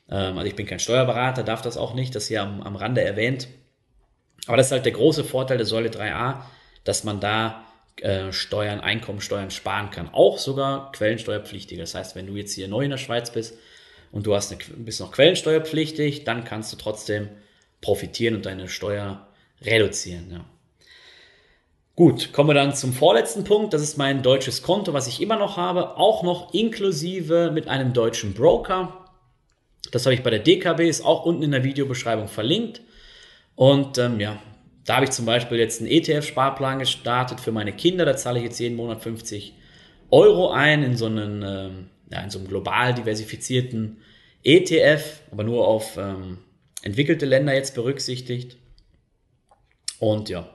ähm, 0.09 0.39
also 0.39 0.45
ich 0.47 0.55
bin 0.55 0.67
kein 0.67 0.79
Steuerberater, 0.79 1.43
darf 1.43 1.61
das 1.61 1.77
auch 1.77 1.93
nicht, 1.93 2.15
das 2.15 2.29
hier 2.29 2.41
am, 2.43 2.63
am 2.63 2.77
Rande 2.77 3.03
erwähnt. 3.03 3.49
Aber 4.47 4.57
das 4.57 4.67
ist 4.67 4.73
halt 4.73 4.85
der 4.85 4.93
große 4.93 5.25
Vorteil 5.25 5.57
der 5.57 5.67
Säule 5.67 5.89
3a, 5.89 6.37
dass 6.85 7.03
man 7.03 7.19
da 7.19 7.65
äh, 8.01 8.31
Steuern, 8.31 8.79
Einkommensteuern 8.79 9.51
sparen 9.51 9.91
kann. 9.91 10.09
Auch 10.13 10.39
sogar 10.39 10.93
quellensteuerpflichtig. 10.93 11.81
Das 11.81 11.97
heißt, 11.97 12.15
wenn 12.15 12.29
du 12.29 12.37
jetzt 12.37 12.53
hier 12.53 12.69
neu 12.69 12.85
in 12.85 12.91
der 12.91 12.99
Schweiz 12.99 13.33
bist, 13.33 13.59
und 14.13 14.27
du 14.27 14.35
hast 14.35 14.53
eine, 14.53 14.61
bist 14.77 15.01
noch 15.01 15.13
quellensteuerpflichtig, 15.13 16.25
dann 16.25 16.45
kannst 16.45 16.73
du 16.73 16.77
trotzdem 16.77 17.29
profitieren 17.81 18.37
und 18.37 18.47
deine 18.47 18.69
Steuer 18.69 19.27
reduzieren. 19.63 20.31
Ja. 20.31 20.45
Gut, 21.95 22.33
kommen 22.33 22.51
wir 22.51 22.55
dann 22.55 22.75
zum 22.75 22.93
vorletzten 22.93 23.45
Punkt. 23.45 23.73
Das 23.73 23.81
ist 23.81 23.97
mein 23.97 24.23
deutsches 24.23 24.63
Konto, 24.63 24.93
was 24.93 25.07
ich 25.07 25.23
immer 25.23 25.37
noch 25.37 25.57
habe, 25.57 25.97
auch 25.97 26.23
noch 26.23 26.53
inklusive 26.53 27.51
mit 27.53 27.69
einem 27.69 27.95
deutschen 27.95 28.35
Broker. 28.35 29.07
Das 29.93 30.05
habe 30.05 30.15
ich 30.15 30.23
bei 30.23 30.31
der 30.31 30.41
DKB, 30.41 30.81
ist 30.81 31.05
auch 31.05 31.25
unten 31.25 31.43
in 31.43 31.53
der 31.53 31.65
Videobeschreibung 31.65 32.29
verlinkt. 32.29 32.83
Und 33.55 33.97
ähm, 33.97 34.21
ja, 34.21 34.39
da 34.85 34.97
habe 34.97 35.07
ich 35.07 35.11
zum 35.11 35.25
Beispiel 35.25 35.59
jetzt 35.59 35.81
einen 35.81 35.91
ETF-Sparplan 35.91 36.79
gestartet 36.79 37.41
für 37.41 37.53
meine 37.53 37.73
Kinder. 37.73 38.05
Da 38.05 38.17
zahle 38.17 38.39
ich 38.39 38.45
jetzt 38.45 38.59
jeden 38.59 38.77
Monat 38.77 39.03
50 39.03 39.55
Euro 40.11 40.51
ein 40.51 40.83
in 40.83 40.97
so 40.97 41.07
einen 41.07 41.43
ähm, 41.43 41.91
ja, 42.11 42.21
in 42.21 42.31
so 42.31 42.39
einem 42.39 42.49
global 42.49 42.95
diversifizierten 42.95 43.99
ETF, 44.43 45.21
aber 45.33 45.45
nur 45.45 45.67
auf 45.67 45.97
ähm, 45.97 46.39
entwickelte 46.83 47.27
Länder 47.27 47.55
jetzt 47.55 47.75
berücksichtigt. 47.75 48.57
Und 49.99 50.29
ja, 50.29 50.49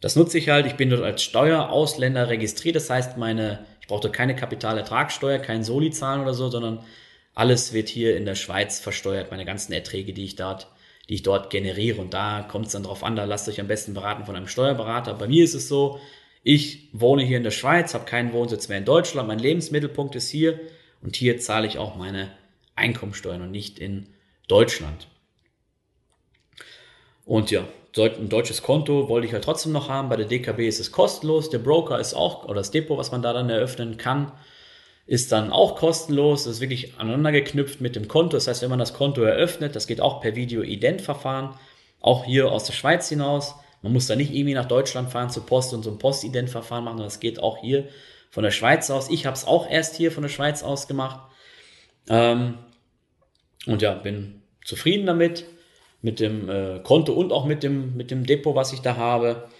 das 0.00 0.16
nutze 0.16 0.38
ich 0.38 0.50
halt. 0.50 0.66
Ich 0.66 0.74
bin 0.74 0.90
dort 0.90 1.02
als 1.02 1.22
Steuerausländer 1.22 2.28
registriert. 2.28 2.76
Das 2.76 2.90
heißt, 2.90 3.16
meine, 3.16 3.64
ich 3.80 3.86
brauchte 3.86 4.10
keine 4.10 4.36
Kapitalertragssteuer, 4.36 5.38
kein 5.38 5.64
Soli 5.64 5.90
zahlen 5.90 6.20
oder 6.20 6.34
so, 6.34 6.50
sondern 6.50 6.84
alles 7.34 7.72
wird 7.72 7.88
hier 7.88 8.16
in 8.16 8.26
der 8.26 8.34
Schweiz 8.34 8.80
versteuert. 8.80 9.30
Meine 9.30 9.44
ganzen 9.44 9.72
Erträge, 9.72 10.12
die 10.12 10.24
ich 10.24 10.36
dort, 10.36 10.68
die 11.08 11.14
ich 11.14 11.22
dort 11.22 11.50
generiere. 11.50 12.00
Und 12.00 12.12
da 12.12 12.42
kommt 12.42 12.66
es 12.66 12.72
dann 12.72 12.82
drauf 12.82 13.02
an, 13.02 13.16
da 13.16 13.24
lasst 13.24 13.48
euch 13.48 13.60
am 13.60 13.68
besten 13.68 13.94
beraten 13.94 14.26
von 14.26 14.36
einem 14.36 14.48
Steuerberater. 14.48 15.14
Bei 15.14 15.28
mir 15.28 15.44
ist 15.44 15.54
es 15.54 15.68
so, 15.68 15.98
ich 16.44 16.90
wohne 16.92 17.24
hier 17.24 17.38
in 17.38 17.42
der 17.42 17.50
Schweiz, 17.50 17.94
habe 17.94 18.04
keinen 18.04 18.32
Wohnsitz 18.32 18.68
mehr 18.68 18.78
in 18.78 18.84
Deutschland, 18.84 19.26
mein 19.26 19.40
Lebensmittelpunkt 19.40 20.14
ist 20.14 20.28
hier 20.28 20.60
und 21.02 21.16
hier 21.16 21.38
zahle 21.38 21.66
ich 21.66 21.78
auch 21.78 21.96
meine 21.96 22.30
Einkommensteuern 22.76 23.42
und 23.42 23.50
nicht 23.50 23.78
in 23.78 24.06
Deutschland. 24.46 25.08
Und 27.24 27.50
ja, 27.50 27.66
ein 27.96 28.28
deutsches 28.28 28.62
Konto 28.62 29.08
wollte 29.08 29.26
ich 29.26 29.32
halt 29.32 29.44
trotzdem 29.44 29.72
noch 29.72 29.88
haben. 29.88 30.08
Bei 30.08 30.16
der 30.16 30.26
DKB 30.26 30.68
ist 30.68 30.80
es 30.80 30.92
kostenlos. 30.92 31.48
Der 31.48 31.58
Broker 31.58 31.98
ist 31.98 32.12
auch, 32.12 32.44
oder 32.44 32.56
das 32.56 32.70
Depot, 32.70 32.98
was 32.98 33.12
man 33.12 33.22
da 33.22 33.32
dann 33.32 33.48
eröffnen 33.48 33.96
kann, 33.96 34.32
ist 35.06 35.32
dann 35.32 35.50
auch 35.50 35.76
kostenlos. 35.76 36.44
Das 36.44 36.54
ist 36.54 36.60
wirklich 36.60 36.98
aneinander 36.98 37.32
geknüpft 37.32 37.80
mit 37.80 37.96
dem 37.96 38.08
Konto. 38.08 38.36
Das 38.36 38.48
heißt, 38.48 38.62
wenn 38.62 38.70
man 38.70 38.78
das 38.78 38.94
Konto 38.94 39.22
eröffnet, 39.22 39.76
das 39.76 39.86
geht 39.86 40.00
auch 40.00 40.20
per 40.20 40.36
Video-Ident-Verfahren, 40.36 41.54
auch 42.00 42.24
hier 42.24 42.52
aus 42.52 42.64
der 42.64 42.74
Schweiz 42.74 43.08
hinaus. 43.08 43.54
Man 43.84 43.92
muss 43.92 44.06
da 44.06 44.16
nicht 44.16 44.32
irgendwie 44.32 44.54
nach 44.54 44.64
Deutschland 44.64 45.10
fahren 45.10 45.28
zur 45.28 45.44
Post 45.44 45.74
und 45.74 45.82
so 45.82 45.90
ein 45.90 45.98
Postident-Verfahren 45.98 46.84
machen, 46.84 47.00
das 47.00 47.20
geht 47.20 47.38
auch 47.38 47.58
hier 47.58 47.86
von 48.30 48.42
der 48.42 48.50
Schweiz 48.50 48.88
aus. 48.88 49.10
Ich 49.10 49.26
habe 49.26 49.36
es 49.36 49.46
auch 49.46 49.68
erst 49.68 49.94
hier 49.96 50.10
von 50.10 50.22
der 50.22 50.30
Schweiz 50.30 50.62
aus 50.62 50.88
gemacht. 50.88 51.20
Ähm, 52.08 52.54
und 53.66 53.82
ja, 53.82 53.92
bin 53.92 54.40
zufrieden 54.64 55.04
damit, 55.04 55.44
mit 56.00 56.18
dem 56.18 56.48
äh, 56.48 56.80
Konto 56.82 57.12
und 57.12 57.30
auch 57.30 57.44
mit 57.44 57.62
dem, 57.62 57.94
mit 57.94 58.10
dem 58.10 58.24
Depot, 58.24 58.56
was 58.56 58.72
ich 58.72 58.80
da 58.80 58.96
habe. 58.96 59.50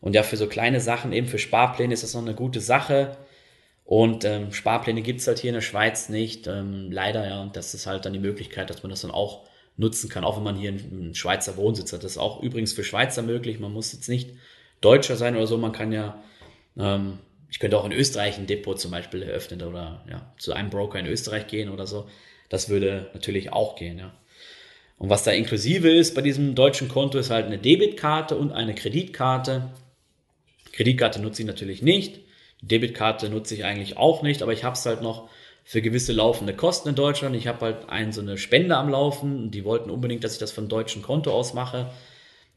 Und 0.00 0.14
ja, 0.14 0.22
für 0.22 0.36
so 0.36 0.46
kleine 0.46 0.78
Sachen, 0.78 1.12
eben 1.12 1.26
für 1.26 1.38
Sparpläne 1.38 1.92
ist 1.92 2.04
das 2.04 2.14
noch 2.14 2.22
eine 2.22 2.36
gute 2.36 2.60
Sache. 2.60 3.16
Und 3.84 4.24
ähm, 4.24 4.52
Sparpläne 4.52 5.02
gibt 5.02 5.18
es 5.18 5.26
halt 5.26 5.40
hier 5.40 5.50
in 5.50 5.54
der 5.56 5.60
Schweiz 5.60 6.08
nicht. 6.08 6.46
Ähm, 6.46 6.92
leider, 6.92 7.26
ja. 7.26 7.42
Und 7.42 7.56
das 7.56 7.74
ist 7.74 7.88
halt 7.88 8.04
dann 8.04 8.12
die 8.12 8.20
Möglichkeit, 8.20 8.70
dass 8.70 8.84
man 8.84 8.90
das 8.90 9.00
dann 9.00 9.10
auch 9.10 9.42
nutzen 9.82 10.08
kann, 10.08 10.24
auch 10.24 10.36
wenn 10.36 10.44
man 10.44 10.56
hier 10.56 10.70
einen 10.70 11.14
Schweizer 11.14 11.56
Wohnsitz 11.58 11.92
hat. 11.92 12.04
Das 12.04 12.12
ist 12.12 12.18
auch 12.18 12.42
übrigens 12.42 12.72
für 12.72 12.84
Schweizer 12.84 13.22
möglich. 13.22 13.60
Man 13.60 13.72
muss 13.72 13.92
jetzt 13.92 14.08
nicht 14.08 14.30
Deutscher 14.80 15.16
sein 15.16 15.36
oder 15.36 15.46
so. 15.46 15.58
Man 15.58 15.72
kann 15.72 15.92
ja, 15.92 16.22
ähm, 16.78 17.18
ich 17.50 17.58
könnte 17.58 17.76
auch 17.76 17.84
in 17.84 17.92
Österreich 17.92 18.38
ein 18.38 18.46
Depot 18.46 18.80
zum 18.80 18.90
Beispiel 18.90 19.22
eröffnen 19.22 19.62
oder 19.62 20.02
ja, 20.08 20.32
zu 20.38 20.54
einem 20.54 20.70
Broker 20.70 20.98
in 20.98 21.06
Österreich 21.06 21.46
gehen 21.46 21.68
oder 21.68 21.86
so. 21.86 22.08
Das 22.48 22.68
würde 22.68 23.10
natürlich 23.12 23.52
auch 23.52 23.76
gehen, 23.76 23.98
ja. 23.98 24.14
Und 24.98 25.10
was 25.10 25.24
da 25.24 25.32
inklusive 25.32 25.90
ist 25.90 26.14
bei 26.14 26.22
diesem 26.22 26.54
deutschen 26.54 26.88
Konto, 26.88 27.18
ist 27.18 27.30
halt 27.30 27.46
eine 27.46 27.58
Debitkarte 27.58 28.36
und 28.36 28.52
eine 28.52 28.74
Kreditkarte. 28.74 29.70
Kreditkarte 30.72 31.20
nutze 31.20 31.42
ich 31.42 31.48
natürlich 31.48 31.82
nicht. 31.82 32.20
Debitkarte 32.60 33.28
nutze 33.28 33.54
ich 33.54 33.64
eigentlich 33.64 33.96
auch 33.96 34.22
nicht, 34.22 34.42
aber 34.42 34.52
ich 34.52 34.62
habe 34.62 34.74
es 34.74 34.86
halt 34.86 35.02
noch 35.02 35.28
für 35.64 35.82
gewisse 35.82 36.12
laufende 36.12 36.54
Kosten 36.54 36.90
in 36.90 36.94
Deutschland. 36.94 37.36
Ich 37.36 37.46
habe 37.46 37.66
halt 37.66 37.88
ein, 37.88 38.12
so 38.12 38.20
eine 38.20 38.38
Spende 38.38 38.76
am 38.76 38.88
Laufen. 38.88 39.50
Die 39.50 39.64
wollten 39.64 39.90
unbedingt, 39.90 40.24
dass 40.24 40.34
ich 40.34 40.38
das 40.38 40.52
von 40.52 40.68
deutschen 40.68 41.02
Konto 41.02 41.32
aus 41.32 41.54
mache. 41.54 41.90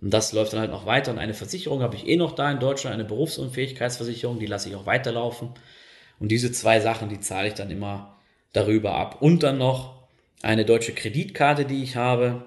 Und 0.01 0.13
das 0.13 0.33
läuft 0.33 0.53
dann 0.53 0.59
halt 0.59 0.71
noch 0.71 0.85
weiter. 0.85 1.11
Und 1.11 1.19
eine 1.19 1.33
Versicherung 1.33 1.81
habe 1.81 1.95
ich 1.95 2.07
eh 2.07 2.17
noch 2.17 2.33
da 2.33 2.51
in 2.51 2.59
Deutschland, 2.59 2.93
eine 2.93 3.05
Berufsunfähigkeitsversicherung, 3.05 4.39
die 4.39 4.45
lasse 4.45 4.69
ich 4.69 4.75
auch 4.75 4.85
weiterlaufen. 4.85 5.49
Und 6.19 6.29
diese 6.29 6.51
zwei 6.51 6.79
Sachen, 6.79 7.09
die 7.09 7.19
zahle 7.19 7.49
ich 7.49 7.53
dann 7.53 7.71
immer 7.71 8.17
darüber 8.53 8.95
ab. 8.95 9.21
Und 9.21 9.43
dann 9.43 9.57
noch 9.57 10.07
eine 10.41 10.65
deutsche 10.65 10.93
Kreditkarte, 10.93 11.65
die 11.65 11.83
ich 11.83 11.95
habe. 11.95 12.45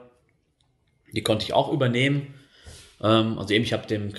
Die 1.13 1.23
konnte 1.23 1.45
ich 1.45 1.53
auch 1.53 1.73
übernehmen. 1.73 2.35
Ähm, 3.03 3.39
also 3.39 3.55
eben, 3.55 3.65
ich 3.65 3.73
habe 3.73 3.87
dem 3.87 4.13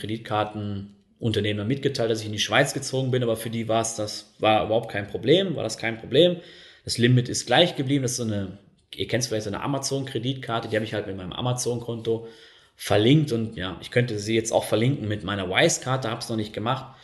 Kreditkartenunternehmer 1.20 1.66
mitgeteilt, 1.66 2.10
dass 2.10 2.22
ich 2.22 2.28
in 2.28 2.32
die 2.32 2.40
Schweiz 2.40 2.74
gezogen 2.74 3.12
bin, 3.12 3.24
aber 3.24 3.36
für 3.36 3.50
die 3.50 3.68
war 3.68 3.82
es 3.82 3.96
das, 3.96 4.34
war 4.40 4.66
überhaupt 4.66 4.92
kein 4.92 5.08
Problem, 5.08 5.56
war 5.56 5.64
das 5.64 5.78
kein 5.78 5.98
Problem. 5.98 6.38
Das 6.86 6.98
Limit 6.98 7.30
ist 7.30 7.46
gleich 7.46 7.76
geblieben. 7.76 8.04
Das 8.04 8.12
ist 8.12 8.18
so 8.18 8.24
eine, 8.24 8.58
ihr 8.96 9.08
kennt 9.08 9.26
vielleicht 9.26 9.44
so 9.44 9.50
eine 9.50 9.62
Amazon-Kreditkarte, 9.62 10.70
die 10.70 10.76
habe 10.76 10.86
ich 10.86 10.94
halt 10.94 11.08
mit 11.08 11.18
meinem 11.18 11.34
Amazon-Konto 11.34 12.28
verlinkt 12.76 13.34
und 13.34 13.58
ja, 13.58 13.78
ich 13.82 13.92
könnte 13.92 14.18
sie 14.20 14.36
jetzt 14.36 14.54
auch 14.54 14.64
verlinken 14.64 15.08
mit 15.08 15.24
meiner 15.26 15.50
Wise-Karte, 15.50 16.10
habe 16.10 16.22
es 16.22 16.30
noch 16.30 16.38
nicht 16.38 16.54
gemacht. 16.54 16.96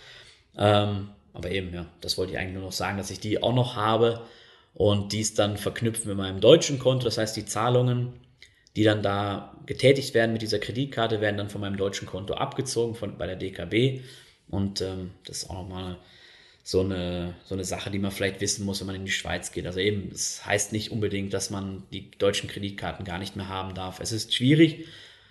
Ähm, 0.58 1.10
aber 1.34 1.52
eben, 1.52 1.74
ja, 1.74 1.86
das 2.00 2.18
wollte 2.18 2.32
ich 2.32 2.40
eigentlich 2.40 2.54
nur 2.54 2.64
noch 2.64 2.72
sagen, 2.72 2.98
dass 2.98 3.12
ich 3.12 3.20
die 3.20 3.44
auch 3.44 3.54
noch 3.54 3.76
habe 3.76 4.22
und 4.74 5.12
dies 5.12 5.34
dann 5.34 5.58
verknüpfen 5.58 6.08
mit 6.08 6.18
meinem 6.18 6.40
deutschen 6.40 6.80
Konto. 6.80 7.04
Das 7.04 7.18
heißt, 7.18 7.36
die 7.36 7.46
Zahlungen, 7.46 8.14
die 8.76 8.84
dann 8.84 9.02
da 9.02 9.56
getätigt 9.66 10.14
werden 10.14 10.34
mit 10.34 10.42
dieser 10.42 10.60
Kreditkarte, 10.60 11.22
werden 11.22 11.38
dann 11.38 11.50
von 11.50 11.62
meinem 11.62 11.78
deutschen 11.78 12.08
Konto 12.08 12.34
abgezogen 12.34 12.96
von, 12.96 13.18
bei 13.18 13.26
der 13.26 13.36
DKB. 13.36 14.02
Und 14.50 14.82
ähm, 14.82 15.12
das 15.26 15.38
ist 15.38 15.50
auch 15.50 15.56
nochmal 15.56 15.98
so 16.64 16.82
eine, 16.82 17.36
so 17.46 17.56
eine 17.56 17.64
Sache, 17.64 17.92
die 17.92 18.00
man 18.00 18.12
vielleicht 18.12 18.42
wissen 18.42 18.66
muss, 18.66 18.80
wenn 18.80 18.88
man 18.88 18.96
in 18.96 19.06
die 19.06 19.12
Schweiz 19.12 19.52
geht. 19.52 19.66
Also 19.66 19.80
eben, 19.80 20.10
es 20.12 20.38
das 20.38 20.46
heißt 20.46 20.74
nicht 20.74 20.92
unbedingt, 20.92 21.34
dass 21.34 21.50
man 21.50 21.84
die 21.94 22.12
deutschen 22.18 22.50
Kreditkarten 22.50 23.06
gar 23.06 23.20
nicht 23.20 23.36
mehr 23.36 23.48
haben 23.48 23.76
darf. 23.76 24.00
Es 24.00 24.12
ist 24.12 24.34
schwierig, 24.34 24.86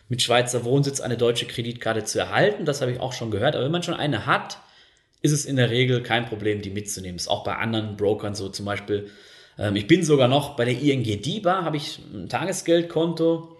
mit 0.08 0.22
Schweizer 0.22 0.64
Wohnsitz 0.64 1.00
eine 1.00 1.16
deutsche 1.16 1.46
Kreditkarte 1.46 2.04
zu 2.04 2.18
erhalten. 2.18 2.64
Das 2.64 2.80
habe 2.80 2.92
ich 2.92 3.00
auch 3.00 3.12
schon 3.12 3.30
gehört. 3.30 3.56
Aber 3.56 3.64
wenn 3.64 3.72
man 3.72 3.82
schon 3.82 3.94
eine 3.94 4.26
hat, 4.26 4.58
ist 5.22 5.32
es 5.32 5.44
in 5.44 5.56
der 5.56 5.70
Regel 5.70 6.02
kein 6.02 6.26
Problem, 6.26 6.62
die 6.62 6.70
mitzunehmen. 6.70 7.16
Das 7.16 7.24
ist 7.24 7.30
auch 7.30 7.44
bei 7.44 7.56
anderen 7.56 7.96
Brokern 7.96 8.34
so. 8.34 8.48
Zum 8.48 8.64
Beispiel, 8.66 9.10
ähm, 9.58 9.76
ich 9.76 9.86
bin 9.86 10.02
sogar 10.02 10.28
noch 10.28 10.56
bei 10.56 10.64
der 10.64 10.80
ING 10.80 11.02
DIBA, 11.02 11.64
habe 11.64 11.76
ich 11.76 12.00
ein 12.12 12.28
Tagesgeldkonto 12.28 13.56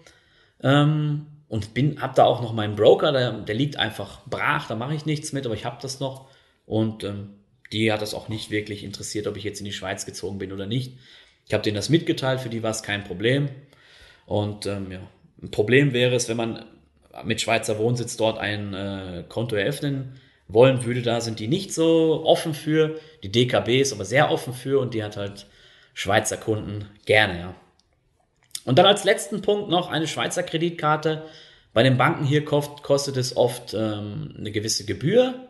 ähm, 0.63 1.27
und 1.47 1.73
bin, 1.73 2.01
habe 2.01 2.13
da 2.15 2.25
auch 2.25 2.41
noch 2.41 2.53
meinen 2.53 2.75
Broker, 2.75 3.11
der, 3.11 3.31
der 3.33 3.55
liegt 3.55 3.77
einfach 3.77 4.21
brach, 4.25 4.67
da 4.67 4.75
mache 4.75 4.95
ich 4.95 5.05
nichts 5.05 5.33
mit, 5.33 5.45
aber 5.45 5.55
ich 5.55 5.65
habe 5.65 5.77
das 5.81 5.99
noch. 5.99 6.27
Und 6.65 7.03
ähm, 7.03 7.29
die 7.71 7.91
hat 7.91 8.01
das 8.01 8.13
auch 8.13 8.29
nicht 8.29 8.51
wirklich 8.51 8.83
interessiert, 8.83 9.27
ob 9.27 9.37
ich 9.37 9.43
jetzt 9.43 9.59
in 9.59 9.65
die 9.65 9.73
Schweiz 9.73 10.05
gezogen 10.05 10.37
bin 10.37 10.51
oder 10.51 10.65
nicht. 10.65 10.93
Ich 11.47 11.53
habe 11.53 11.63
denen 11.63 11.75
das 11.75 11.89
mitgeteilt, 11.89 12.41
für 12.41 12.49
die 12.49 12.63
war 12.63 12.71
es 12.71 12.83
kein 12.83 13.03
Problem. 13.03 13.49
Und 14.25 14.65
ähm, 14.65 14.91
ja, 14.91 14.99
ein 15.41 15.51
Problem 15.51 15.93
wäre 15.93 16.15
es, 16.15 16.27
wenn 16.27 16.37
man 16.37 16.65
mit 17.23 17.41
Schweizer 17.41 17.77
Wohnsitz 17.77 18.17
dort 18.17 18.39
ein 18.39 18.73
äh, 18.73 19.23
Konto 19.29 19.55
eröffnen 19.55 20.19
wollen 20.47 20.83
würde. 20.85 21.01
Da 21.01 21.21
sind 21.21 21.39
die 21.39 21.47
nicht 21.47 21.73
so 21.73 22.23
offen 22.25 22.53
für. 22.53 22.99
Die 23.23 23.31
DKB 23.31 23.81
ist 23.81 23.93
aber 23.93 24.05
sehr 24.05 24.31
offen 24.31 24.53
für 24.53 24.79
und 24.79 24.93
die 24.93 25.03
hat 25.03 25.17
halt 25.17 25.45
Schweizer 25.95 26.37
Kunden 26.37 26.87
gerne. 27.05 27.39
Ja. 27.39 27.55
Und 28.65 28.77
dann 28.77 28.85
als 28.85 29.05
letzten 29.05 29.41
Punkt 29.41 29.69
noch 29.69 29.89
eine 29.89 30.07
Schweizer 30.07 30.43
Kreditkarte. 30.43 31.23
Bei 31.73 31.83
den 31.83 31.97
Banken 31.97 32.25
hier 32.25 32.45
kostet 32.45 33.17
es 33.17 33.35
oft 33.35 33.73
ähm, 33.73 34.35
eine 34.37 34.51
gewisse 34.51 34.85
Gebühr. 34.85 35.49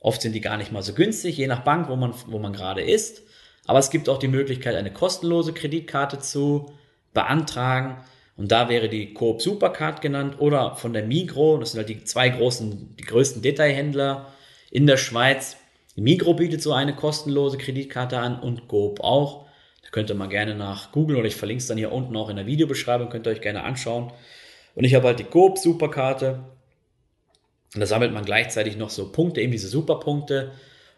Oft 0.00 0.22
sind 0.22 0.32
die 0.32 0.40
gar 0.40 0.56
nicht 0.56 0.72
mal 0.72 0.82
so 0.82 0.94
günstig, 0.94 1.36
je 1.36 1.46
nach 1.46 1.62
Bank, 1.62 1.88
wo 1.88 1.96
man, 1.96 2.14
wo 2.26 2.38
man 2.38 2.52
gerade 2.52 2.80
ist. 2.82 3.22
Aber 3.66 3.78
es 3.78 3.90
gibt 3.90 4.08
auch 4.08 4.18
die 4.18 4.28
Möglichkeit, 4.28 4.74
eine 4.76 4.92
kostenlose 4.92 5.52
Kreditkarte 5.52 6.20
zu 6.20 6.72
beantragen. 7.12 7.98
Und 8.36 8.52
da 8.52 8.68
wäre 8.70 8.88
die 8.88 9.12
Coop 9.12 9.42
Supercard 9.42 10.00
genannt 10.00 10.36
oder 10.38 10.76
von 10.76 10.94
der 10.94 11.04
Migro. 11.04 11.58
Das 11.58 11.72
sind 11.72 11.78
halt 11.78 11.88
die 11.90 12.04
zwei 12.04 12.30
großen, 12.30 12.96
die 12.96 13.04
größten 13.04 13.42
Detailhändler 13.42 14.32
in 14.70 14.86
der 14.86 14.96
Schweiz. 14.96 15.56
Die 15.96 16.02
Migro 16.02 16.34
bietet 16.34 16.62
so 16.62 16.72
eine 16.72 16.94
kostenlose 16.94 17.58
Kreditkarte 17.58 18.18
an 18.18 18.40
und 18.40 18.68
Coop 18.68 19.00
auch. 19.00 19.45
Könnt 19.96 20.10
ihr 20.10 20.14
mal 20.14 20.28
gerne 20.28 20.54
nach 20.54 20.92
googeln 20.92 21.18
oder 21.18 21.26
ich 21.26 21.36
verlinke 21.36 21.62
es 21.62 21.68
dann 21.68 21.78
hier 21.78 21.90
unten 21.90 22.14
auch 22.16 22.28
in 22.28 22.36
der 22.36 22.44
Videobeschreibung, 22.44 23.08
könnt 23.08 23.26
ihr 23.26 23.30
euch 23.30 23.40
gerne 23.40 23.62
anschauen. 23.62 24.12
Und 24.74 24.84
ich 24.84 24.94
habe 24.94 25.06
halt 25.06 25.18
die 25.18 25.24
Coop 25.24 25.56
Superkarte. 25.56 26.44
Und 27.72 27.80
da 27.80 27.86
sammelt 27.86 28.12
man 28.12 28.26
gleichzeitig 28.26 28.76
noch 28.76 28.90
so 28.90 29.10
Punkte, 29.10 29.40
eben 29.40 29.52
diese 29.52 29.68
Superpunkte. 29.68 30.52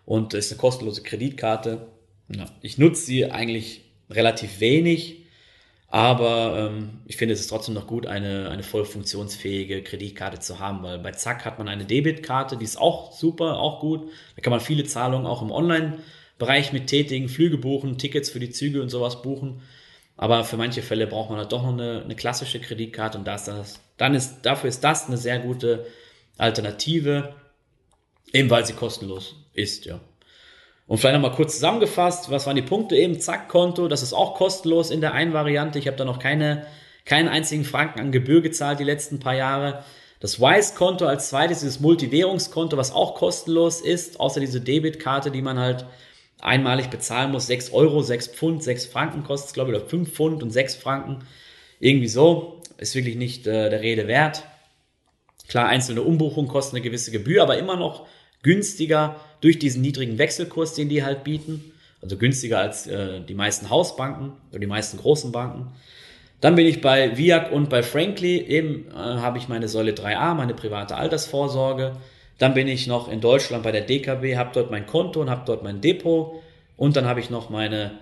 Und 0.05 0.35
ist 0.35 0.51
eine 0.51 0.59
kostenlose 0.59 1.05
Kreditkarte. 1.05 1.87
Ja, 2.35 2.47
ich 2.61 2.79
nutze 2.79 3.03
sie 3.03 3.31
eigentlich 3.31 3.85
relativ 4.11 4.59
wenig 4.59 5.29
aber 5.91 6.71
ähm, 6.71 7.01
ich 7.07 7.17
finde, 7.17 7.33
es 7.33 7.41
ist 7.41 7.49
trotzdem 7.49 7.75
noch 7.75 7.87
gut, 7.87 8.07
eine, 8.07 8.51
eine 8.51 8.63
voll 8.63 8.85
funktionsfähige 8.85 9.83
Kreditkarte 9.83 10.39
zu 10.39 10.59
haben, 10.59 10.83
weil 10.83 10.99
bei 10.99 11.13
Zack 11.13 11.47
hat 11.47 11.59
man 11.59 11.67
eine 11.67 11.87
Debitkarte, 11.87 12.59
die 12.59 12.65
ist 12.65 12.79
auch 12.79 13.13
super, 13.13 13.59
auch 13.59 13.81
gut. 13.81 14.11
Da 14.37 14.43
kann 14.43 14.51
man 14.51 14.61
viele 14.61 14.85
Zahlungen 14.85 15.27
auch 15.27 15.41
im 15.41 15.51
Online-Bereich 16.39 16.73
mit 16.73 16.87
tätigen, 16.87 17.29
Flüge 17.29 17.59
buchen, 17.59 17.99
Tickets 17.99 18.31
für 18.31 18.41
die 18.41 18.51
Züge 18.51 18.83
und 18.83 18.89
sowas 18.89 19.23
buchen. 19.23 19.63
Aber 20.17 20.45
für 20.45 20.57
manche 20.57 20.83
Fälle 20.83 21.07
braucht 21.07 21.31
man 21.31 21.39
halt 21.39 21.53
doch 21.53 21.63
noch 21.63 21.73
eine, 21.73 22.03
eine 22.03 22.17
klassische 22.17 22.61
Kreditkarte 22.61 23.19
und 23.19 23.27
das, 23.27 23.45
das, 23.45 23.81
dann 23.97 24.15
ist, 24.15 24.43
dafür 24.43 24.69
ist 24.69 24.83
das 24.83 25.07
eine 25.07 25.17
sehr 25.17 25.39
gute 25.39 25.87
Alternative, 26.39 27.35
eben 28.33 28.51
weil 28.51 28.67
sie 28.67 28.73
kostenlos 28.73 29.37
ist, 29.53 29.85
ja. 29.85 30.01
Und 30.89 30.99
vielleicht 30.99 31.15
nochmal 31.21 31.37
kurz 31.37 31.55
zusammengefasst, 31.55 32.31
was 32.31 32.47
waren 32.47 32.57
die 32.57 32.63
Punkte 32.63 32.97
eben? 32.97 33.21
Zack, 33.21 33.49
Konto, 33.49 33.89
das 33.89 34.03
ist 34.03 34.15
auch 34.15 34.35
kostenlos 34.35 34.91
in 34.91 35.03
der 35.03 35.13
einen 35.13 35.35
Variante. 35.35 35.79
Ich 35.79 35.87
habe 35.87 35.99
da 35.99 36.07
noch 36.07 36.19
keine, 36.19 36.67
keinen 37.05 37.29
einzigen 37.29 37.65
Franken 37.65 38.01
an 38.01 38.11
Gebühr 38.11 38.41
gezahlt 38.41 38.81
die 38.81 38.85
letzten 38.85 39.21
paar 39.21 39.35
Jahre. 39.35 39.85
Das 40.19 40.41
Wise-Konto 40.41 41.07
als 41.07 41.29
zweites, 41.29 41.61
dieses 41.61 41.81
Multivährungskonto, 41.81 42.79
was 42.79 42.91
auch 42.91 43.15
kostenlos 43.15 43.83
ist, 43.83 44.19
außer 44.19 44.41
diese 44.41 44.63
Debitkarte, 44.63 45.31
die 45.31 45.43
man 45.43 45.59
halt 45.59 45.85
einmalig 46.41 46.91
bezahlen 46.91 47.33
muss. 47.33 47.47
6 47.47 47.73
Euro, 47.73 48.03
6 48.03 48.29
Pfund, 48.29 48.63
6 48.63 48.87
Franken 48.87 49.25
kostet 49.25 49.49
es, 49.49 49.55
glaube 49.55 49.73
ich, 49.73 49.79
oder 49.79 49.87
5 49.87 50.13
Pfund 50.13 50.43
und 50.43 50.51
6 50.51 50.77
Franken. 50.77 51.25
Irgendwie 51.81 52.09
so. 52.09 52.63
Ist 52.79 52.95
wirklich 52.95 53.17
nicht 53.17 53.47
äh, 53.47 53.71
der 53.71 53.81
Rede 53.81 54.07
wert. 54.07 54.45
Klar, 55.49 55.67
einzelne 55.67 56.03
Umbuchungen 56.03 56.49
kosten 56.49 56.77
eine 56.77 56.85
gewisse 56.85 57.11
Gebühr, 57.11 57.43
aber 57.43 57.59
immer 57.59 57.77
noch 57.77 58.07
günstiger 58.43 59.17
durch 59.41 59.59
diesen 59.59 59.83
niedrigen 59.83 60.19
Wechselkurs, 60.19 60.75
den 60.75 60.89
die 60.89 61.03
halt 61.03 61.25
bieten. 61.25 61.73
Also 62.01 62.17
günstiger 62.17 62.59
als 62.59 62.87
äh, 62.87 63.21
die 63.21 63.35
meisten 63.35 63.71
Hausbanken 63.71 64.33
oder 64.51 64.61
die 64.61 64.67
meisten 64.67 64.99
großen 64.99 65.33
Banken. 65.33 65.73
Dann 66.41 66.55
bin 66.55 66.67
ich 66.67 66.81
bei 66.81 67.17
Viac 67.17 67.51
und 67.51 67.69
bei 67.69 67.83
Frankly. 67.83 68.39
Eben 68.39 68.87
äh, 68.91 68.95
habe 68.95 69.39
ich 69.39 69.49
meine 69.49 69.69
Säule 69.69 69.93
3a, 69.93 70.35
meine 70.35 70.55
private 70.55 70.97
Altersvorsorge. 70.97 71.97
Dann 72.39 72.55
bin 72.55 72.69
ich 72.69 72.87
noch 72.87 73.09
in 73.09 73.21
Deutschland 73.21 73.65
bei 73.65 73.73
der 73.73 73.83
DKB, 73.83 74.37
habe 74.37 74.51
dort 74.55 74.71
mein 74.71 74.87
Konto 74.87 75.21
und 75.21 75.29
habe 75.31 75.43
dort 75.45 75.63
mein 75.63 75.81
Depot. 75.81 76.41
Und 76.77 76.97
dann 76.97 77.07
habe 77.07 77.21
ich 77.21 77.31
noch 77.31 77.51
meine 77.51 77.99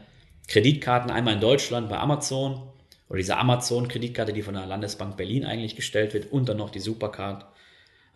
Kreditkarten 0.49 1.11
einmal 1.11 1.35
in 1.35 1.41
Deutschland 1.41 1.89
bei 1.89 1.99
Amazon 1.99 2.63
oder 3.09 3.19
diese 3.19 3.37
Amazon-Kreditkarte, 3.39 4.33
die 4.33 4.43
von 4.43 4.55
der 4.55 4.67
Landesbank 4.67 5.17
Berlin 5.17 5.45
eigentlich 5.45 5.77
gestellt 5.77 6.13
wird. 6.13 6.31
Und 6.33 6.49
dann 6.49 6.59
noch 6.59 6.71
die 6.71 6.81
Supercard 6.81 7.47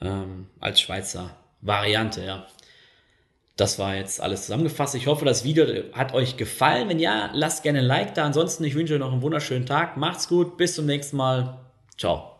ähm, 0.00 0.46
als 0.60 0.80
Schweizer 0.80 1.36
Variante. 1.62 2.24
Ja. 2.24 2.46
Das 3.56 3.78
war 3.78 3.94
jetzt 3.94 4.20
alles 4.20 4.42
zusammengefasst. 4.42 4.94
Ich 4.94 5.06
hoffe, 5.06 5.24
das 5.24 5.44
Video 5.44 5.66
hat 5.92 6.14
euch 6.14 6.36
gefallen. 6.36 6.88
Wenn 6.88 6.98
ja, 6.98 7.30
lasst 7.34 7.62
gerne 7.62 7.80
ein 7.80 7.84
Like 7.84 8.14
da. 8.14 8.24
Ansonsten, 8.24 8.64
ich 8.64 8.74
wünsche 8.74 8.94
euch 8.94 9.00
noch 9.00 9.12
einen 9.12 9.22
wunderschönen 9.22 9.66
Tag. 9.66 9.96
Macht's 9.96 10.28
gut. 10.28 10.56
Bis 10.56 10.74
zum 10.74 10.86
nächsten 10.86 11.16
Mal. 11.16 11.58
Ciao. 11.96 12.39